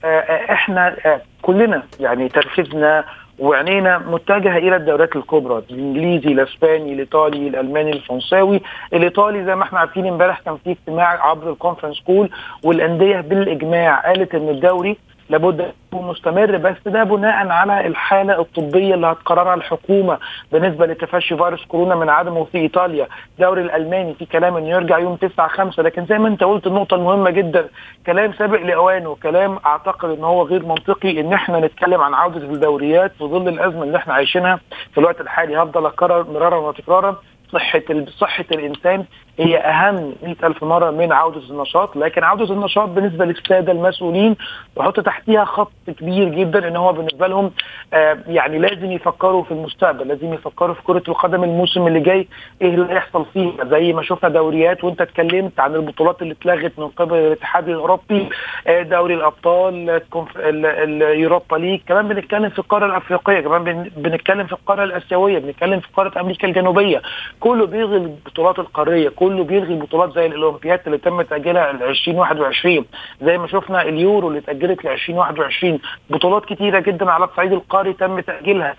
إحنا 0.52 0.96
كلنا 1.42 1.82
يعني 2.00 2.28
تركيزنا 2.28 3.04
وعينينا 3.38 3.98
متجهة 3.98 4.58
إلى 4.58 4.76
الدوريات 4.76 5.16
الكبرى 5.16 5.62
الإنجليزي 5.70 6.32
الإسباني 6.32 6.92
الإيطالي 6.92 7.48
الألماني 7.48 7.92
الفرنساوي. 7.92 8.60
الإيطالي 8.92 9.44
زي 9.44 9.54
ما 9.56 9.62
إحنا 9.62 9.78
عارفين 9.78 10.06
إمبارح 10.06 10.40
كان 10.40 10.56
في 10.64 10.70
اجتماع 10.70 11.26
عبر 11.30 11.50
الكونفرنس 11.50 12.00
كول 12.00 12.30
والأندية 12.64 13.20
بالإجماع 13.20 14.00
قالت 14.00 14.34
إن 14.34 14.48
الدوري 14.48 14.96
لابد 15.32 15.72
يكون 15.92 16.06
مستمر 16.08 16.56
بس 16.56 16.76
ده 16.86 17.04
بناء 17.04 17.48
على 17.48 17.86
الحالة 17.86 18.40
الطبية 18.40 18.94
اللي 18.94 19.06
هتقررها 19.06 19.54
الحكومة 19.54 20.18
بالنسبة 20.52 20.86
لتفشي 20.86 21.36
فيروس 21.36 21.64
كورونا 21.64 21.94
من 21.94 22.08
عدمه 22.08 22.44
في 22.44 22.58
إيطاليا، 22.58 23.06
الدوري 23.34 23.62
الألماني 23.62 24.14
في 24.14 24.26
كلام 24.26 24.56
إنه 24.56 24.68
يرجع 24.68 24.98
يوم 24.98 25.16
9 25.16 25.48
5 25.48 25.82
لكن 25.82 26.06
زي 26.06 26.18
ما 26.18 26.28
أنت 26.28 26.44
قلت 26.44 26.66
النقطة 26.66 26.94
المهمة 26.94 27.30
جدا 27.30 27.68
كلام 28.06 28.32
سابق 28.32 28.60
لأوانه، 28.60 29.16
كلام 29.22 29.58
أعتقد 29.66 30.10
إن 30.10 30.24
هو 30.24 30.42
غير 30.42 30.66
منطقي 30.66 31.20
إن 31.20 31.32
إحنا 31.32 31.60
نتكلم 31.60 32.00
عن 32.00 32.14
عودة 32.14 32.36
الدوريات 32.44 33.12
في 33.18 33.24
ظل 33.24 33.48
الأزمة 33.48 33.82
اللي 33.82 33.96
إحنا 33.98 34.14
عايشينها 34.14 34.60
في 34.92 34.98
الوقت 34.98 35.20
الحالي. 35.20 35.56
هفضل 35.62 35.86
أكرر 35.86 36.30
مرارا 36.30 36.56
وتكرارا. 36.56 37.16
صحة 37.52 37.82
صحة 38.18 38.44
الإنسان 38.52 39.04
هي 39.38 39.58
أهم 39.58 40.14
100000 40.22 40.64
مرة 40.64 40.90
من 40.90 41.12
عودة 41.12 41.40
النشاط 41.50 41.96
لكن 41.96 42.24
عودة 42.24 42.54
النشاط 42.54 42.88
بالنسبة 42.88 43.24
للسادة 43.24 43.72
المسؤولين 43.72 44.36
بحط 44.76 45.00
تحتيها 45.00 45.44
خط 45.44 45.72
كبير 45.98 46.28
جدا 46.28 46.68
إن 46.68 46.76
هو 46.76 46.92
بالنسبة 46.92 47.26
لهم 47.26 47.50
آه 47.94 48.18
يعني 48.26 48.58
لازم 48.58 48.90
يفكروا 48.92 49.42
في 49.42 49.50
المستقبل 49.50 50.08
لازم 50.08 50.34
يفكروا 50.34 50.74
في 50.74 50.82
كرة 50.82 51.02
القدم 51.08 51.44
الموسم 51.44 51.86
اللي 51.86 52.00
جاي 52.00 52.28
إيه 52.62 52.74
اللي 52.74 52.92
هيحصل 52.94 53.24
فيها؟ 53.32 53.64
زي 53.64 53.92
ما 53.92 54.02
شفنا 54.02 54.28
دوريات 54.28 54.84
وأنت 54.84 55.00
اتكلمت 55.00 55.60
عن 55.60 55.74
البطولات 55.74 56.22
اللي 56.22 56.32
اتلغت 56.32 56.72
من 56.78 56.88
قبل 56.88 57.16
الاتحاد 57.16 57.68
الأوروبي 57.68 58.28
آه 58.66 58.82
دوري 58.82 59.14
الأبطال 59.14 60.00
اليوروبا 60.46 61.56
ليج 61.56 61.80
كمان 61.88 62.08
بنتكلم 62.08 62.48
في 62.50 62.58
القارة 62.58 62.86
الأفريقية 62.86 63.40
كمان 63.40 63.90
بنتكلم 63.96 64.46
في 64.46 64.52
القارة 64.52 64.84
الآسيوية 64.84 65.38
بنتكلم 65.38 65.80
في 65.80 65.88
قارة 65.96 66.20
أمريكا 66.20 66.48
الجنوبية. 66.48 67.02
كله 67.42 67.66
بيلغي 67.66 67.96
البطولات 67.96 68.58
القارية 68.58 69.08
كله 69.08 69.44
بيلغي 69.44 69.74
البطولات 69.74 70.14
زي 70.14 70.26
الأولمبياد 70.26 70.80
اللي 70.86 70.98
تم 70.98 71.22
تأجيلها 71.22 71.72
ل 71.72 71.82
2021 71.82 72.84
زي 73.22 73.38
ما 73.38 73.46
شفنا 73.46 73.82
اليورو 73.82 74.28
اللي 74.28 74.38
اتاجلت 74.38 74.84
ل 74.84 74.88
2021 74.88 75.78
بطولات 76.10 76.44
كتيرة 76.44 76.80
جدا 76.80 77.10
على 77.10 77.24
الصعيد 77.24 77.52
القاري 77.52 77.92
تم 77.92 78.20
تأجيلها. 78.20 78.74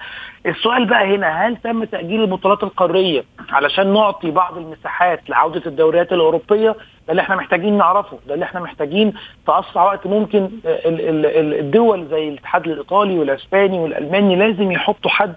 السؤال 0.45 0.85
بقى 0.85 1.15
هنا 1.15 1.47
هل 1.47 1.57
تم 1.57 1.83
تأجيل 1.83 2.21
البطولات 2.21 2.63
القارية 2.63 3.23
علشان 3.49 3.93
نعطي 3.93 4.31
بعض 4.31 4.57
المساحات 4.57 5.29
لعودة 5.29 5.61
الدوريات 5.65 6.13
الأوروبية؟ 6.13 6.69
ده 7.07 7.11
اللي 7.11 7.21
إحنا 7.21 7.35
محتاجين 7.35 7.77
نعرفه 7.77 8.19
ده 8.27 8.33
اللي 8.33 8.45
إحنا 8.45 8.59
محتاجين 8.59 9.11
في 9.45 9.51
أسرع 9.59 9.83
وقت 9.83 10.07
ممكن 10.07 10.49
الدول 10.65 12.05
زي 12.07 12.29
الاتحاد 12.29 12.67
الإيطالي 12.67 13.19
والإسباني 13.19 13.79
والألماني 13.79 14.35
لازم 14.35 14.71
يحطوا 14.71 15.11
حد 15.11 15.35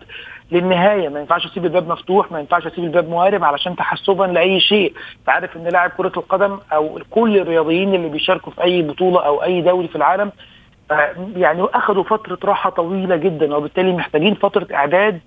للنهاية 0.52 1.08
ما 1.08 1.20
ينفعش 1.20 1.46
اسيب 1.46 1.64
الباب 1.64 1.88
مفتوح 1.88 2.32
ما 2.32 2.40
ينفعش 2.40 2.66
اسيب 2.66 2.84
الباب 2.84 3.08
موارب 3.08 3.44
علشان 3.44 3.76
تحسبا 3.76 4.24
لأي 4.24 4.60
شيء. 4.60 4.92
أنت 5.20 5.28
عارف 5.28 5.56
إن 5.56 5.64
لاعب 5.64 5.90
كرة 5.90 6.12
القدم 6.16 6.58
أو 6.72 7.00
كل 7.10 7.36
الرياضيين 7.38 7.94
اللي 7.94 8.08
بيشاركوا 8.08 8.52
في 8.52 8.62
أي 8.62 8.82
بطولة 8.82 9.26
أو 9.26 9.42
أي 9.42 9.62
دوري 9.62 9.88
في 9.88 9.96
العالم 9.96 10.32
آه، 10.90 11.14
يعني 11.36 11.62
أخذوا 11.62 12.04
فترة 12.04 12.38
راحة 12.44 12.70
طويلة 12.70 13.16
جدا 13.16 13.56
وبالتالي 13.56 13.92
محتاجين 13.92 14.34
فترة 14.34 14.66
إعداد 14.74 15.20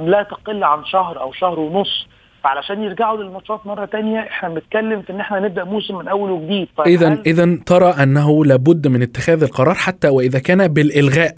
لا 0.00 0.22
تقل 0.22 0.64
عن 0.64 0.84
شهر 0.84 1.20
أو 1.20 1.32
شهر 1.32 1.60
ونص. 1.60 2.06
فعلشان 2.44 2.82
يرجعوا 2.82 3.16
للماتشات 3.22 3.66
مرة 3.66 3.84
تانية 3.84 4.20
إحنا 4.20 4.48
بنتكلم 4.48 5.02
في 5.02 5.12
إن 5.12 5.20
إحنا 5.20 5.40
نبدأ 5.40 5.64
موسم 5.64 5.98
من 5.98 6.08
أول 6.08 6.30
وجديد. 6.30 6.68
اذا 6.86 7.18
اذا 7.26 7.58
ترى 7.66 7.94
أنه 8.02 8.44
لابد 8.44 8.88
من 8.88 9.02
اتخاذ 9.02 9.42
القرار 9.42 9.74
حتى 9.74 10.08
وإذا 10.08 10.38
كان 10.38 10.68
بالإلغاء 10.68 11.34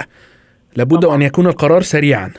لابد 0.77 1.03
طبعا. 1.03 1.15
أن 1.17 1.23
يكون 1.23 1.47
القرار 1.47 1.81
سريعا. 1.81 2.33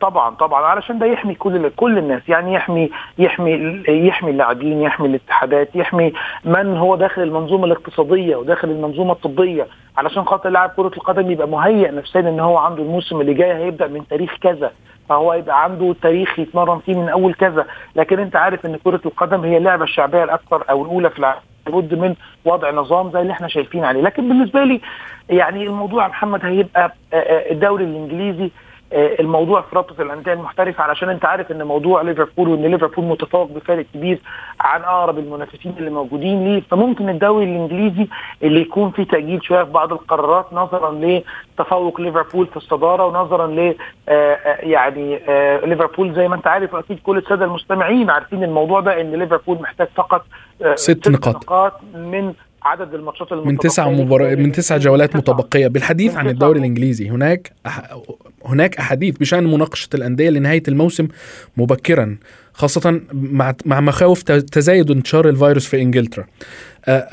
طبعا 0.00 0.34
طبعا 0.34 0.64
علشان 0.64 0.98
ده 0.98 1.06
يحمي 1.06 1.34
كل 1.34 1.70
كل 1.76 1.98
الناس 1.98 2.28
يعني 2.28 2.52
يحمي 2.54 2.90
يحمي 3.18 3.82
يحمي 3.88 4.30
اللاعبين 4.30 4.82
يحمي 4.82 5.06
الاتحادات 5.08 5.76
يحمي 5.76 6.12
من 6.44 6.76
هو 6.76 6.96
داخل 6.96 7.22
المنظومة 7.22 7.64
الاقتصادية 7.64 8.36
وداخل 8.36 8.68
المنظومة 8.70 9.12
الطبية 9.12 9.66
علشان 9.96 10.24
خاطر 10.24 10.48
لاعب 10.50 10.70
كرة 10.76 10.86
القدم 10.96 11.30
يبقى 11.30 11.48
مهيئ 11.48 11.90
نفسيا 11.90 12.20
إن 12.20 12.40
هو 12.40 12.56
عنده 12.56 12.82
الموسم 12.82 13.20
اللي 13.20 13.34
جاي 13.34 13.54
هيبدأ 13.54 13.86
من 13.86 14.06
تاريخ 14.08 14.36
كذا 14.40 14.72
فهو 15.08 15.34
يبقى 15.34 15.64
عنده 15.64 15.94
تاريخ 16.02 16.38
يتمرن 16.38 16.78
فيه 16.78 16.94
من 16.94 17.08
أول 17.08 17.34
كذا. 17.34 17.66
لكن 17.96 18.18
أنت 18.18 18.36
عارف 18.36 18.66
إن 18.66 18.76
كرة 18.84 19.00
القدم 19.06 19.44
هي 19.44 19.56
اللعبة 19.56 19.84
الشعبية 19.84 20.24
الاكثر 20.24 20.64
أو 20.70 20.82
الأولى 20.82 21.10
في 21.10 21.18
العالم 21.18 21.40
لابد 21.66 21.94
من 21.94 22.14
وضع 22.44 22.70
نظام 22.70 23.10
زي 23.10 23.20
اللي 23.20 23.32
إحنا 23.32 23.48
شايفين 23.48 23.84
عليه. 23.84 24.02
لكن 24.02 24.28
بالنسبة 24.28 24.64
لي 24.64 24.80
يعني 25.30 25.66
الموضوع 25.66 26.08
محمد 26.08 26.44
هيبقى 26.44 26.94
الدوري 27.50 27.84
الإنجليزي 27.84 28.50
الموضوع 28.92 29.60
في 29.60 29.76
رابطة 29.76 30.02
الأندية 30.02 30.32
المحترفة 30.32 30.82
علشان 30.84 31.08
أنت 31.08 31.24
عارف 31.24 31.50
إن 31.52 31.62
موضوع 31.62 32.02
ليفربول 32.02 32.48
وإن 32.48 32.62
ليفربول 32.62 33.04
متفوق 33.04 33.50
بفارق 33.52 33.86
كبير 33.94 34.18
عن 34.60 34.82
أقرب 34.82 35.18
المنافسين 35.18 35.74
اللي 35.78 35.90
موجودين 35.90 36.44
ليه 36.44 36.62
فممكن 36.70 37.08
الدوري 37.08 37.44
الإنجليزي 37.44 38.08
اللي 38.42 38.60
يكون 38.60 38.90
فيه 38.90 39.02
تأجيل 39.04 39.44
شوية 39.44 39.64
في 39.64 39.70
بعض 39.70 39.92
القرارات 39.92 40.52
نظرا 40.52 40.92
لتفوق 40.92 42.00
ليفربول 42.00 42.46
في 42.46 42.56
الصدارة 42.56 43.06
ونظرا 43.06 43.46
ل 43.46 43.74
آه، 44.08 44.34
آه، 44.34 44.64
يعني 44.64 45.20
ليفربول 45.66 46.14
زي 46.14 46.28
ما 46.28 46.34
أنت 46.34 46.46
عارف 46.46 46.74
وأكيد 46.74 46.98
كل 46.98 47.18
السادة 47.18 47.44
المستمعين 47.44 48.10
عارفين 48.10 48.44
الموضوع 48.44 48.80
ده 48.80 49.00
إن 49.00 49.10
ليفربول 49.14 49.58
محتاج 49.62 49.88
فقط 49.94 50.24
ست 50.74 51.08
نقاط. 51.08 51.36
نقاط 51.36 51.72
من 51.94 52.32
عدد 52.68 52.94
الماتشات 52.94 53.32
من 53.32 53.58
تسع 53.58 53.88
مبار... 53.88 54.36
من 54.36 54.52
تسع 54.52 54.76
جولات 54.76 55.16
متبقية. 55.16 55.68
بالحديث 55.68 56.16
عن 56.16 56.28
الدوري 56.28 56.58
الإنجليزي 56.58 57.10
هناك 57.10 57.52
أح... 57.66 57.96
هناك 58.44 58.76
أحاديث 58.76 59.16
بشأن 59.16 59.44
مناقشة 59.44 59.88
الأندية 59.94 60.30
لنهاية 60.30 60.62
الموسم 60.68 61.08
مبكرا 61.56 62.16
خاصة 62.52 63.00
مع 63.12 63.54
مع 63.66 63.80
مخاوف 63.80 64.22
تزايد 64.22 64.90
انتشار 64.90 65.28
الفيروس 65.28 65.66
في 65.66 65.82
إنجلترا. 65.82 66.24
أه 66.86 67.08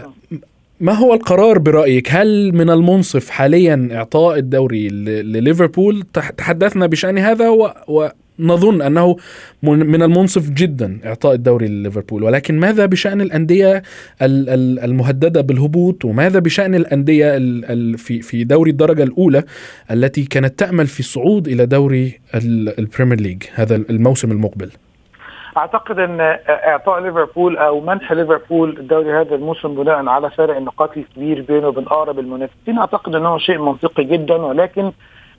ما 0.79 0.93
هو 0.93 1.13
القرار 1.13 1.57
برأيك؟ 1.59 2.07
هل 2.11 2.53
من 2.53 2.69
المنصف 2.69 3.29
حاليا 3.29 3.89
إعطاء 3.91 4.37
الدوري 4.37 4.89
لليفربول؟ 4.89 6.03
تحدثنا 6.37 6.85
بشأن 6.85 7.17
هذا 7.17 7.49
و... 7.49 7.71
و... 7.87 8.07
نظن 8.39 8.81
أنه 8.81 9.15
من 9.63 10.01
المنصف 10.03 10.49
جدا 10.49 10.99
إعطاء 11.05 11.33
الدوري 11.33 11.67
لليفربول. 11.67 12.23
ولكن 12.23 12.59
ماذا 12.59 12.85
بشأن 12.85 13.21
الأندية 13.21 13.83
المهددة 14.21 15.41
بالهبوط؟ 15.41 16.05
وماذا 16.05 16.39
بشأن 16.39 16.75
الأندية 16.75 17.37
في 17.97 18.21
في 18.21 18.43
دوري 18.43 18.71
الدرجة 18.71 19.03
الأولى 19.03 19.43
التي 19.91 20.23
كانت 20.25 20.59
تأمل 20.59 20.87
في 20.87 20.99
الصعود 20.99 21.47
إلى 21.47 21.65
دوري 21.65 22.19
ال 22.79 22.84
Premier 22.84 23.19
League 23.19 23.43
هذا 23.53 23.75
الموسم 23.75 24.31
المقبل؟ 24.31 24.71
أعتقد 25.57 25.99
أن 25.99 26.37
إعطاء 26.49 26.99
ليفربول 26.99 27.57
أو 27.57 27.81
منح 27.81 28.11
ليفربول 28.11 28.77
الدوري 28.79 29.13
هذا 29.13 29.35
الموسم 29.35 29.75
بناء 29.75 30.07
على 30.07 30.29
فارق 30.29 30.57
النقاط 30.57 30.97
الكبير 30.97 31.41
بينه 31.41 31.67
وبين 31.67 31.83
أقرب 31.83 32.19
المنافسين 32.19 32.77
أعتقد 32.77 33.15
ان 33.15 33.25
هو 33.25 33.37
شيء 33.37 33.57
منطقي 33.57 34.03
جدا 34.03 34.35
ولكن 34.35 34.91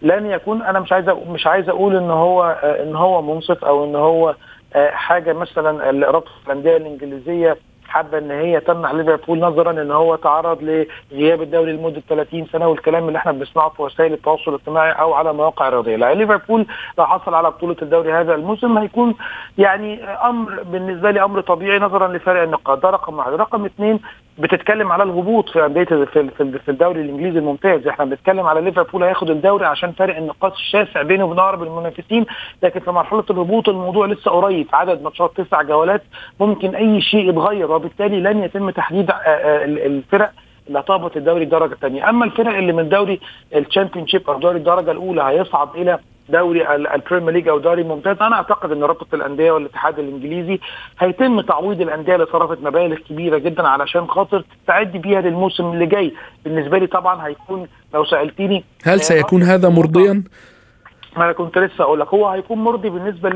لن 0.03 0.27
يكون 0.27 0.63
أنا 0.63 0.81
مش 0.81 0.93
عايز 0.93 1.09
مش 1.09 1.47
عايز 1.47 1.69
أقول 1.69 1.97
إن 1.97 2.11
هو 2.11 2.45
إن 2.63 2.97
هو 2.97 3.23
منصف 3.23 3.65
أو 3.65 3.85
إن 3.85 3.97
هو 3.97 4.35
حاجة 4.77 5.33
مثلا 5.33 5.91
رابطه 6.11 6.31
الانديه 6.47 6.77
الإنجليزية 6.77 7.57
حابة 7.89 8.19
إن 8.19 8.31
هي 8.31 8.61
تمنح 8.61 8.93
ليفربول 8.93 9.39
نظرا 9.41 9.71
إن 9.71 9.91
هو 9.91 10.17
تعرض 10.17 10.87
لغياب 11.13 11.43
الدوري 11.43 11.73
لمدة 11.73 12.03
30 12.09 12.47
سنة 12.47 12.69
والكلام 12.69 13.09
اللي 13.09 13.19
إحنا 13.19 13.33
بنسمعه 13.33 13.69
في 13.69 13.83
وسائل 13.83 14.13
التواصل 14.13 14.51
الاجتماعي 14.51 14.93
أو 14.93 15.15
على 15.15 15.33
مواقع 15.33 15.69
الرياضيه، 15.69 15.97
لا 15.97 16.15
ليفربول 16.15 16.67
لو 16.99 17.07
حصل 17.07 17.35
على 17.35 17.51
بطولة 17.51 17.77
الدوري 17.83 18.13
هذا 18.13 18.35
الموسم 18.35 18.79
هيكون 18.79 19.15
يعني 19.59 20.05
أمر 20.05 20.63
بالنسبة 20.63 21.11
لي 21.11 21.25
أمر 21.25 21.41
طبيعي 21.41 21.79
نظرا 21.79 22.09
لفرق 22.09 22.43
النقاط، 22.43 22.83
ده 22.83 22.91
رقم 22.91 23.19
واحد، 23.19 23.33
رقم 23.33 23.65
اثنين 23.65 24.01
بتتكلم 24.39 24.93
على 24.93 25.03
الهبوط 25.03 25.49
في 25.49 25.67
أندية 25.67 25.85
في 25.85 26.69
الدوري 26.69 27.01
الإنجليزي 27.01 27.39
الممتاز، 27.39 27.87
إحنا 27.87 28.05
بنتكلم 28.05 28.47
على 28.47 28.61
ليفربول 28.61 29.03
هياخد 29.03 29.31
الدوري 29.31 29.67
عشان 29.67 29.93
فرق 29.93 30.17
النقاط 30.17 30.53
الشاسع 30.53 31.03
بينه 31.03 31.25
وبين 31.25 31.39
أقرب 31.39 31.63
المنافسين، 31.63 32.27
لكن 32.63 32.81
في 32.81 32.91
مرحلة 32.91 33.25
الهبوط 33.31 33.69
الموضوع 33.69 34.07
لسه 34.07 34.31
قريب، 34.31 34.67
عدد 34.73 35.03
ماتشات 35.03 35.31
تسع 35.37 35.63
جولات 35.63 36.03
ممكن 36.41 36.75
أي 36.75 37.01
شيء 37.01 37.29
يتغير 37.29 37.73
وبالتالي 37.73 38.21
لن 38.21 38.43
يتم 38.43 38.71
تحديد 38.71 39.13
الفرق 39.27 40.33
اللي 40.69 40.79
هتهبط 40.79 41.17
الدوري 41.17 41.45
الدرجة 41.45 41.73
الثانية، 41.73 42.09
أما 42.09 42.25
الفرق 42.25 42.57
اللي 42.57 42.73
من 42.73 42.89
دوري 42.89 43.21
ال 43.55 44.07
Championship 44.07 44.31
أو 44.31 44.39
دوري 44.39 44.59
الدرجة 44.59 44.91
الأولى 44.91 45.23
هيصعد 45.23 45.69
إلى 45.75 45.99
دوري 46.29 46.75
ال 46.75 46.82
Premier 46.82 47.31
League 47.31 47.49
أو 47.49 47.59
دوري 47.59 47.83
ممتاز. 47.83 48.17
أنا 48.21 48.37
أعتقد 48.37 48.73
إن 48.73 48.85
رابطة 48.85 49.15
الأندية 49.15 49.53
والاتحاد 49.53 49.99
الإنجليزي 49.99 50.61
هيتم 50.99 51.41
تعويض 51.41 51.81
الأندية 51.81 52.15
اللي 52.15 52.27
صرفت 52.27 52.59
مبالغ 52.63 52.97
كبيرة 52.97 53.39
جدا 53.39 53.69
علشان 53.69 54.07
خاطر 54.07 54.45
تستعد 54.61 54.93
بيها 54.93 55.21
للموسم 55.21 55.65
اللي 55.73 55.87
جاي. 55.87 56.13
بالنسبة 56.45 56.79
لي 56.79 56.87
طبعا 56.87 57.27
هيكون 57.27 57.69
لو 57.95 58.05
سألتني 58.05 58.65
هل 58.85 59.01
سيكون 59.01 59.43
هذا 59.43 59.69
مرضيا؟ 59.69 60.25
ما 61.17 61.25
أنا 61.25 61.33
كنت 61.33 61.59
لسه 61.59 61.85
أقول 61.85 62.01
لك 62.01 62.09
هو 62.09 62.29
هيكون 62.29 62.59
مرضي 62.59 62.91
بالنسبة 62.91 63.29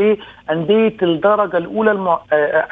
لأندية 0.49 0.97
الدرجة 1.03 1.57
الأولى 1.57 1.91
المع... 1.91 2.21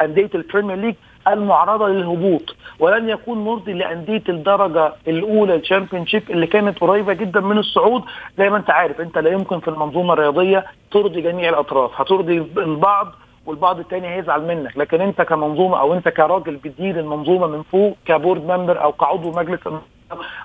أندية 0.03 0.31
ال 0.35 0.40
Premier 0.40 0.76
League. 0.76 0.95
المعرضة 1.32 1.88
للهبوط 1.88 2.56
ولن 2.78 3.08
يكون 3.08 3.44
مرضي 3.44 3.73
لأندية 3.73 4.23
الدرجة 4.28 4.92
الأولى 5.08 5.54
ال 5.55 6.07
Championship 6.07 6.31
اللي 6.30 6.47
كانت 6.47 6.78
قريبة 6.78 7.12
جدا 7.12 7.40
من 7.40 7.58
الصعود. 7.58 8.02
زي 8.38 8.50
ما 8.50 8.56
أنت 8.56 8.70
عارف 8.70 9.00
أنت 9.00 9.18
لا 9.18 9.30
يمكن 9.30 9.61
في 9.61 9.68
المنظومة 9.68 10.12
الرياضية 10.12 10.64
ترضي 10.90 11.20
جميع 11.20 11.49
الأطراف 11.49 12.00
هترضي 12.00 12.38
البعض 12.56 13.12
والبعض 13.47 13.78
الثاني 13.78 14.14
هيزعل 14.16 14.42
منك. 14.47 14.78
لكن 14.78 15.00
أنت 15.00 15.23
كمنظومة 15.23 15.80
أو 15.80 15.94
أنت 15.94 16.08
كراجل 16.08 16.56
بتدير 16.56 17.00
المنظومة 17.00 17.47
من 17.47 17.62
فوق 17.62 17.97
ك 18.07 18.13
board 18.13 18.45
member 18.47 18.83
أو 18.82 18.92
كعضو 18.92 19.30
مجلس 19.30 19.61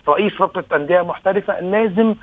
رئيس 0.09 0.41
رابطة 0.41 0.75
أندية 0.75 1.01
محترفة 1.01 1.59
لازم 1.59 2.15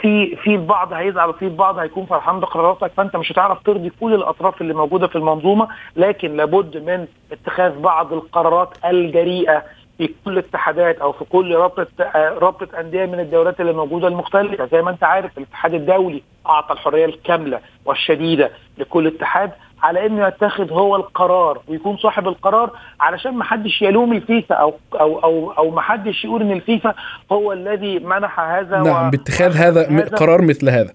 في 0.00 0.36
في 0.36 0.54
البعض 0.54 0.92
هيزعل 0.92 1.28
وفي 1.28 1.44
البعض 1.44 1.78
هيكون 1.78 2.06
فرحان 2.06 2.40
بقراراتك 2.40 2.92
فانت 2.96 3.16
مش 3.16 3.32
هتعرف 3.32 3.62
ترضي 3.62 3.90
كل 4.00 4.14
الأطراف 4.14 4.60
اللي 4.60 4.74
موجودة 4.74 5.06
في 5.06 5.16
المنظومة 5.16 5.68
لكن 5.96 6.36
لابد 6.36 6.76
من 6.76 7.06
اتخاذ 7.32 7.78
بعض 7.80 8.12
القرارات 8.12 8.68
الجريئة 8.84 9.62
في 9.98 10.10
كل 10.24 10.32
الاتحادات 10.32 10.98
أو 10.98 11.12
في 11.12 11.24
كل 11.24 11.54
رابطة 11.54 11.86
رابطة 12.14 12.80
أندية 12.80 13.06
من 13.06 13.20
الدورات 13.20 13.60
اللي 13.60 13.72
موجودة 13.72 14.08
المختلفة. 14.08 14.66
زي 14.66 14.82
ما 14.82 14.90
أنت 14.90 15.04
عارف 15.04 15.38
الاتحاد 15.38 15.74
الدولي 15.74 16.22
أعطى 16.46 16.72
الحرية 16.72 17.04
الكاملة 17.04 17.60
والشديدة 17.84 18.50
لكل 18.78 19.06
اتحاد. 19.06 19.50
على 19.82 20.06
إنه 20.06 20.26
يتخذ 20.28 20.72
هو 20.72 20.96
القرار 20.96 21.60
ويكون 21.68 21.96
صاحب 21.96 22.28
القرار 22.28 22.70
علشان 23.00 23.34
ما 23.34 23.44
حدش 23.44 23.82
يلوم 23.82 24.12
الفيفا 24.12 24.54
أو 24.54 24.74
أو 24.94 25.18
أو 25.18 25.52
أو 25.52 25.70
ما 25.70 25.80
حدش 25.80 26.24
يقول 26.24 26.42
إن 26.42 26.52
الفيفا 26.52 26.94
هو 27.32 27.52
الذي 27.52 27.98
منح 27.98 28.40
هذا 28.40 28.78
نعم 28.78 29.10
باتخاذ 29.10 29.56
هذا, 29.56 29.90
هذا. 29.90 30.16
قرار 30.16 30.42
مثل 30.42 30.68
هذا. 30.70 30.92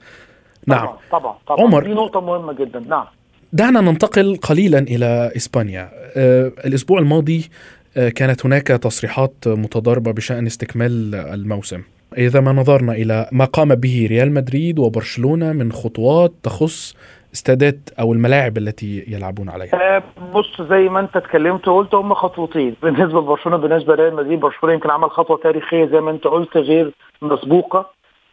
نعم. 0.68 0.80
طبعا 0.80 0.98
طبعا, 1.12 1.36
طبعا. 1.48 1.62
عمر. 1.62 1.84
دي 1.84 1.94
نقطة 1.94 2.22
مهمة 2.22 2.54
جدا. 2.54 2.80
نعم. 2.80 3.06
دعنا 3.54 3.82
ننتقل 3.82 4.36
قليلا 4.36 4.80
إلى 4.80 5.32
إسبانيا. 5.36 5.90
آه 6.18 6.52
الأسبوع 6.66 7.00
الماضي 7.00 7.50
آه 7.98 8.10
كانت 8.10 8.46
هناك 8.46 8.68
تصريحات 8.68 9.34
متضاربة 9.48 10.12
بشأن 10.12 10.46
استكمال 10.46 11.16
الموسم. 11.16 11.82
إذا 12.18 12.40
ما 12.40 12.52
نظرنا 12.52 12.92
إلى 12.92 13.30
ما 13.32 13.46
قام 13.46 13.76
به 13.76 14.08
ريال 14.10 14.34
مدريد 14.34 14.80
وبرشلونة 14.80 15.54
من 15.54 15.72
خطوات 15.72 16.32
تخص 16.44 16.96
استادات 17.34 17.90
أو 18.00 18.14
الملاعب 18.14 18.58
التي 18.58 19.06
يلعبون 19.08 19.50
عليها. 19.50 20.04
بص 20.34 20.62
زي 20.62 20.90
ما 20.90 21.00
أنت 21.00 21.18
اتكلمت 21.18 21.68
وقلت 21.68 21.96
هم 21.96 22.14
خطوتين. 22.14 22.76
بالنسبة 22.84 23.20
لبرشلونة 23.20 23.58
بالنسبة 23.58 23.96
لريال 23.96 24.16
مدريد 24.16 24.40
برشلونة 24.40 24.74
يمكن 24.76 24.90
عمل 24.90 25.12
خطوة 25.12 25.38
تاريخية 25.38 25.86
زي 25.86 26.02
ما 26.02 26.12
أنت 26.12 26.28
قلت 26.28 26.58
غير 26.58 26.92
مسبوقة. 27.22 27.90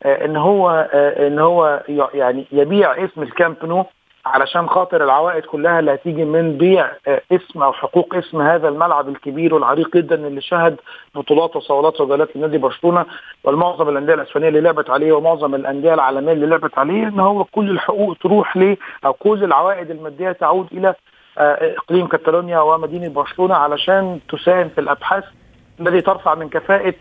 إن 0.07 0.37
هو 0.37 0.71
إن 1.27 1.39
هو 1.39 1.83
يعني 2.15 2.45
يبيع 2.53 3.05
اسم 3.05 3.23
الكامب 3.23 3.57
نو 3.65 3.85
علشان 4.35 4.69
خاطر 4.69 5.05
العوائد 5.05 5.45
كلها 5.45 5.79
اللي 5.79 5.95
هتيجي 5.95 6.25
من 6.25 6.57
بيع 6.59 6.91
اسم 7.33 7.63
أو 7.63 7.73
حقوق 7.73 8.15
اسم 8.15 8.41
هذا 8.43 8.69
الملعب 8.69 9.09
الكبير 9.09 9.55
والعريق 9.55 9.97
جدا 9.97 10.15
اللي 10.27 10.41
شهد 10.41 10.77
بطولات 11.15 11.57
وصولات 11.57 12.01
وجولات 12.01 12.37
لنادي 12.37 12.59
برشلونة. 12.59 13.07
والمعظم 13.45 13.89
الأندية 13.89 14.15
الأسبانية 14.15 14.49
اللي 14.49 14.61
لعبت 14.61 14.91
عليه 14.91 15.13
ومعظم 15.13 15.55
الأندية 15.55 15.95
العالمية 15.95 16.33
اللي 16.33 16.47
لعبت 16.47 16.79
عليه 16.79 17.09
إن 17.09 17.21
هو 17.21 17.45
كل 17.45 17.71
الحقوق 17.71 18.17
تروح 18.23 18.57
ل 18.57 18.77
أو 19.07 19.13
كل 19.13 19.45
العوائد 19.45 19.91
المادية 19.91 20.33
تعود 20.33 20.67
إلى 20.73 20.95
إقليم 21.39 22.07
كاتالونيا 22.07 22.61
ومدينة 22.61 23.09
برشلونة 23.09 23.55
علشان 23.55 24.21
تساهم 24.29 24.69
في 24.69 24.81
الأبحاث 24.81 25.25
التي 25.81 26.01
ترفع 26.01 26.35
من 26.35 26.49
كفاءة 26.49 26.95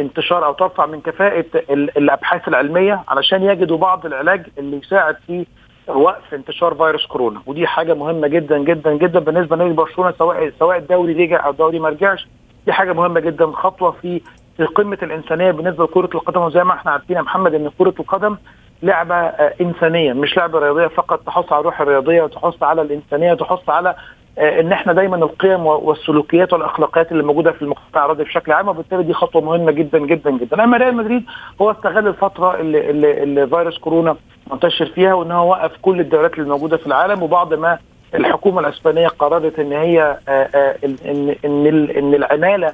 انتشار 0.00 0.46
أو 0.46 0.52
ترفع 0.52 0.86
من 0.86 1.00
كفاءة 1.00 1.44
الأبحاث 1.70 2.48
العلمية 2.48 3.02
علشان 3.08 3.42
يجدوا 3.42 3.78
بعض 3.78 4.06
العلاج 4.06 4.46
اللي 4.58 4.76
يساعد 4.76 5.16
في 5.26 5.46
وقف 5.88 6.34
انتشار 6.34 6.74
فيروس 6.74 7.06
كورونا. 7.06 7.40
ودي 7.46 7.66
حاجة 7.66 7.94
مهمة 7.94 8.28
جدا 8.28 8.58
جدا 8.58 8.94
جدا 8.94 9.18
بالنسبة 9.18 9.56
لنادي 9.56 9.72
برشلونة 9.74 10.10
سواء 10.18 10.52
سواء 10.58 10.76
الدوري 10.78 11.24
رجع 11.24 11.44
أو 11.46 11.50
الدوري 11.50 11.78
ما 11.78 11.88
رجعش. 11.88 12.26
دي 12.66 12.72
حاجة 12.72 12.92
مهمة 12.92 13.20
جدا 13.20 13.46
خطوة 13.46 13.90
في 13.90 14.20
في 14.56 14.64
قمة 14.64 14.98
الإنسانية 15.02 15.50
بالنسبة 15.50 15.84
لكرة 15.84 16.10
القدم. 16.14 16.40
وزي 16.40 16.64
ما 16.64 16.74
إحنا 16.74 16.90
عارفين 16.90 17.16
يا 17.16 17.22
محمد 17.22 17.54
إن 17.54 17.70
كرة 17.78 17.94
القدم 18.00 18.36
لعبة 18.82 19.14
إنسانية 19.60 20.12
مش 20.12 20.36
لعبة 20.36 20.58
رياضية 20.58 20.86
فقط 20.86 21.20
تحث 21.26 21.52
على 21.52 21.60
الروح 21.60 21.80
الرياضية 21.80 22.22
وتحث 22.22 22.62
على 22.62 22.82
الإنسانية 22.82 23.32
وتحث 23.32 23.68
على 23.68 23.94
إن 24.38 24.72
إحنا 24.72 24.92
دايما 24.92 25.16
القيم 25.16 25.66
والسلوكيات 25.66 26.52
والأخلاقيات 26.52 27.12
اللي 27.12 27.22
موجودة 27.22 27.52
في 27.52 27.62
المجتمع 27.62 28.04
الرياضي 28.04 28.24
بشكل 28.24 28.52
عام 28.52 28.68
وبالتالي 28.68 29.02
دي 29.02 29.12
خطوة 29.14 29.42
مهمة 29.42 29.72
جدا 29.72 29.98
جدا 29.98 30.30
جدا. 30.30 30.64
أما 30.64 30.76
ريال 30.76 30.96
مدريد 30.96 31.24
هو 31.62 31.70
استغل 31.70 32.08
الفترة 32.08 32.60
اللي, 32.60 32.90
اللي, 32.90 33.22
اللي 33.22 33.46
فيروس 33.46 33.78
كورونا 33.78 34.16
منتشر 34.52 34.86
فيها 34.86 35.14
وإن 35.14 35.30
هو 35.32 35.50
وقف 35.50 35.72
كل 35.82 36.00
الدورات 36.00 36.34
اللي 36.38 36.48
موجودة 36.48 36.76
في 36.76 36.86
العالم 36.86 37.22
وبعد 37.22 37.54
ما 37.54 37.78
الحكومة 38.14 38.60
الإسبانية 38.60 39.08
قررت 39.08 39.58
إن 39.58 39.72
هي 39.72 40.18
ان 40.28 41.34
ان 41.44 41.66
إن 41.96 42.14
العمالة 42.14 42.72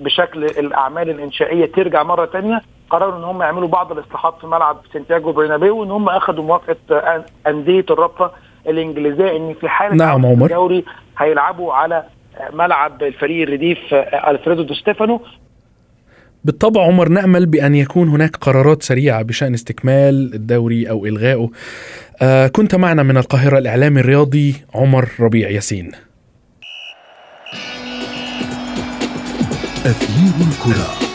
بشكل 0.00 0.44
الأعمال 0.44 1.10
الإنشائية 1.10 1.66
ترجع 1.72 2.02
مرة 2.02 2.26
ثانية 2.26 2.60
قرروا 2.90 3.18
إن 3.18 3.24
هم 3.24 3.42
يعملوا 3.42 3.68
بعض 3.68 3.92
الإصلاحات 3.92 4.34
في 4.40 4.46
ملعب 4.46 4.76
سانتياغو 4.92 5.32
برنابيو 5.32 5.76
وإن 5.80 5.90
هم 5.90 6.08
اخذوا 6.08 6.44
موافقة 6.44 7.24
أندية 7.46 7.84
الرابطه 7.90 8.30
الإنجليزية 8.68 9.36
إن 9.36 9.54
في 9.60 9.68
حالة 9.68 9.94
نعم 9.94 10.26
عمر. 10.26 10.46
الدوري 10.46 10.84
هيلعبوا 11.18 11.72
على 11.72 12.04
ملعب 12.52 13.02
الفريق 13.02 13.48
الرديف 13.48 13.78
ألفريدو 14.28 14.62
دي 14.62 14.74
ستيفانو. 14.74 15.20
بالطبع 16.44 16.86
عمر 16.86 17.08
نأمل 17.08 17.46
بأن 17.46 17.74
يكون 17.74 18.08
هناك 18.08 18.36
قرارات 18.36 18.82
سريعة 18.82 19.22
بشأن 19.22 19.54
استكمال 19.54 20.34
الدوري 20.34 20.90
أو 20.90 21.06
إلغائه. 21.06 21.50
آه 22.22 22.46
كنت 22.46 22.74
معنا 22.74 23.02
من 23.02 23.16
القاهرة 23.16 23.58
الإعلامي 23.58 24.00
الرياضي 24.00 24.54
عمر 24.74 25.08
ربيع 25.20 25.50
ياسين. 25.50 25.92
أثير 29.86 30.46
الكرة. 30.48 31.09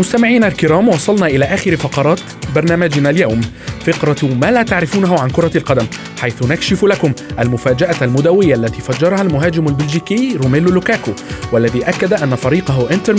مستمعينا 0.00 0.48
الكرام 0.48 0.88
وصلنا 0.88 1.26
إلى 1.26 1.44
آخر 1.44 1.76
فقرات 1.76 2.20
برنامجنا 2.54 3.10
اليوم. 3.10 3.40
فقرة 3.86 4.34
ما 4.40 4.50
لا 4.50 4.62
تعرفونه 4.62 5.20
عن 5.20 5.30
كرة 5.30 5.56
القدم 5.56 5.86
حيث 6.20 6.42
نكشف 6.42 6.84
لكم 6.84 7.12
المفاجأة 7.38 7.96
المدوية 8.02 8.54
التي 8.54 8.80
فجرها 8.80 9.22
المهاجم 9.22 9.68
البلجيكي 9.68 10.36
روميلو 10.36 10.70
لوكاكو 10.70 11.12
والذي 11.52 11.88
أكد 11.88 12.12
أن 12.12 12.34
فريقه 12.34 12.90
إنتر 12.90 13.14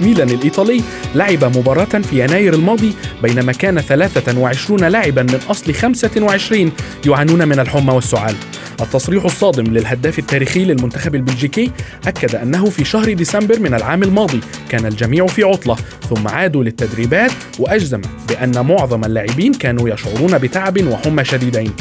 ميلان 0.00 0.30
الإيطالي 0.30 0.82
لعب 1.14 1.44
مباراة 1.44 1.84
في 1.84 2.24
يناير 2.24 2.54
الماضي 2.54 2.94
بينما 3.22 3.52
كان 3.52 3.80
23 3.80 4.84
لاعبا 4.84 5.22
من 5.22 5.40
أصل 5.50 5.74
25 5.74 6.72
يعانون 7.06 7.48
من 7.48 7.60
الحمى 7.60 7.92
والسعال. 7.92 8.34
التصريح 8.80 9.24
الصادم 9.24 9.64
للهداف 9.64 10.18
التاريخي 10.18 10.64
للمنتخب 10.64 11.14
البلجيكي 11.14 11.70
أكد 12.06 12.34
أنه 12.34 12.70
في 12.70 12.84
شهر 12.84 13.12
ديسمبر 13.12 13.58
من 13.58 13.74
العام 13.74 14.02
الماضي 14.02 14.40
كان 14.68 14.86
الجميع 14.86 15.26
في 15.26 15.42
عطلة 15.42 15.76
ثم 16.10 16.28
عادوا 16.28 16.64
للتدريبات 16.64 17.32
وأجزم 17.58 18.00
بأن 18.28 18.66
معظم 18.66 19.04
اللاعبين 19.04 19.54
كانوا 19.54 19.88
يشعرون 19.88 20.05
بتعب 20.38 20.86
وحمى 20.86 21.24
شديدين. 21.24 21.72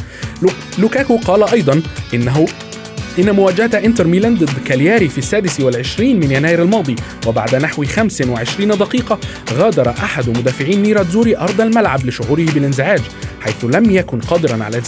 لوكاكو 0.79 1.17
قال 1.17 1.43
أيضا 1.43 1.81
إنه 2.13 2.45
إن 3.19 3.31
مواجهة 3.31 3.77
إنتر 3.85 4.07
ميلان 4.07 4.35
ضد 4.35 4.49
كالياري 4.65 5.09
في 5.09 5.17
السادس 5.17 5.59
والعشرين 5.59 6.19
من 6.19 6.31
يناير 6.31 6.61
الماضي 6.61 6.95
وبعد 7.27 7.55
نحو 7.55 7.85
25 7.85 8.77
دقيقة 8.77 9.19
غادر 9.53 9.89
أحد 9.89 10.29
مدافعين 10.29 10.81
نيراتزوري 10.81 11.37
أرض 11.37 11.61
الملعب 11.61 12.05
لشعوره 12.05 12.45
بالانزعاج 12.45 13.01
حيث 13.41 13.65
لم 13.65 13.91
يكن 13.91 14.19
قادرا 14.19 14.63
على 14.63 14.81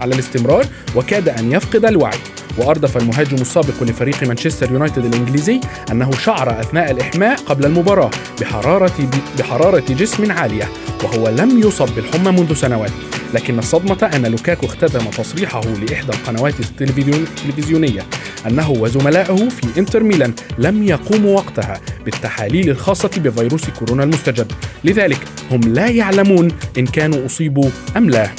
على 0.00 0.14
الاستمرار 0.14 0.66
وكاد 0.96 1.28
أن 1.28 1.52
يفقد 1.52 1.84
الوعي. 1.84 2.18
وأردف 2.58 2.96
المهاجم 2.96 3.36
السابق 3.36 3.82
لفريق 3.82 4.22
مانشستر 4.22 4.72
يونايتد 4.72 5.04
الإنجليزي 5.04 5.60
أنه 5.92 6.10
شعر 6.10 6.60
أثناء 6.60 6.90
الإحماء 6.90 7.36
قبل 7.36 7.64
المباراة 7.66 8.10
بحرارة, 8.40 9.10
بحرارة 9.38 9.84
جسم 9.88 10.32
عالية 10.32 10.68
وهو 11.04 11.28
لم 11.28 11.58
يصب 11.58 11.88
بالحمى 11.96 12.30
منذ 12.30 12.54
سنوات. 12.54 12.90
لكن 13.34 13.58
الصدمة 13.58 14.10
أن 14.14 14.26
لوكاكو 14.26 14.66
اختتم 14.66 15.10
تصريحه 15.10 15.60
لإحدى 15.60 16.12
القنوات 16.12 16.54
التلفزيونية 16.60 18.06
أنه 18.46 18.70
وزملائه 18.70 19.48
في 19.48 19.78
إنتر 19.78 20.02
ميلان 20.02 20.34
لم 20.58 20.82
يقوموا 20.82 21.36
وقتها 21.36 21.80
بالتحاليل 22.04 22.70
الخاصة 22.70 23.10
بفيروس 23.16 23.70
كورونا 23.70 24.04
المستجد. 24.04 24.52
لذلك 24.84 25.18
هم 25.50 25.60
لا 25.60 25.86
يعلمون 25.86 26.48
إن 26.78 26.86
كانوا 26.86 27.26
أصيبوا 27.26 27.70
أم 27.96 28.10
لا. 28.10 28.30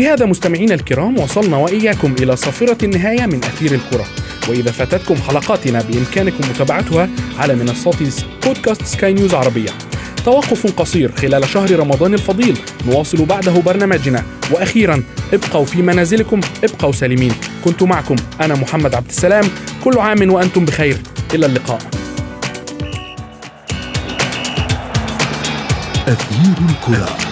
بهذا 0.00 0.26
مستمعينا 0.26 0.74
الكرام 0.74 1.18
وصلنا 1.18 1.56
وإياكم 1.56 2.14
إلى 2.20 2.36
صافرة 2.36 2.84
النهاية 2.84 3.26
من 3.26 3.44
أثير 3.44 3.72
الكرة. 3.72 4.06
وإذا 4.48 4.70
فاتتكم 4.70 5.14
حلقاتنا 5.14 5.82
بإمكانكم 5.82 6.48
متابعتها 6.50 7.08
على 7.38 7.54
منصات 7.54 7.94
بودكاست 8.46 8.84
سكاي 8.84 9.12
نيوز 9.12 9.34
عربية. 9.34 9.70
توقف 10.24 10.80
قصير 10.80 11.12
خلال 11.12 11.48
شهر 11.48 11.78
رمضان 11.78 12.14
الفضيل. 12.14 12.58
نواصل 12.86 13.24
بعده 13.24 13.52
برنامجنا. 13.52 14.24
وأخيرا 14.50 15.02
ابقوا 15.32 15.64
في 15.64 15.82
منازلكم 15.82 16.40
ابقوا 16.64 16.92
سالمين. 16.92 17.32
كنت 17.64 17.82
معكم 17.82 18.16
أنا 18.40 18.54
محمد 18.54 18.94
عبد 18.94 19.08
السلام. 19.08 19.44
كل 19.84 19.98
عام 19.98 20.32
وأنتم 20.32 20.64
بخير. 20.64 20.96
إلى 21.34 21.46
اللقاء. 21.46 21.80
أثير 26.08 26.54
الكرة. 26.70 27.29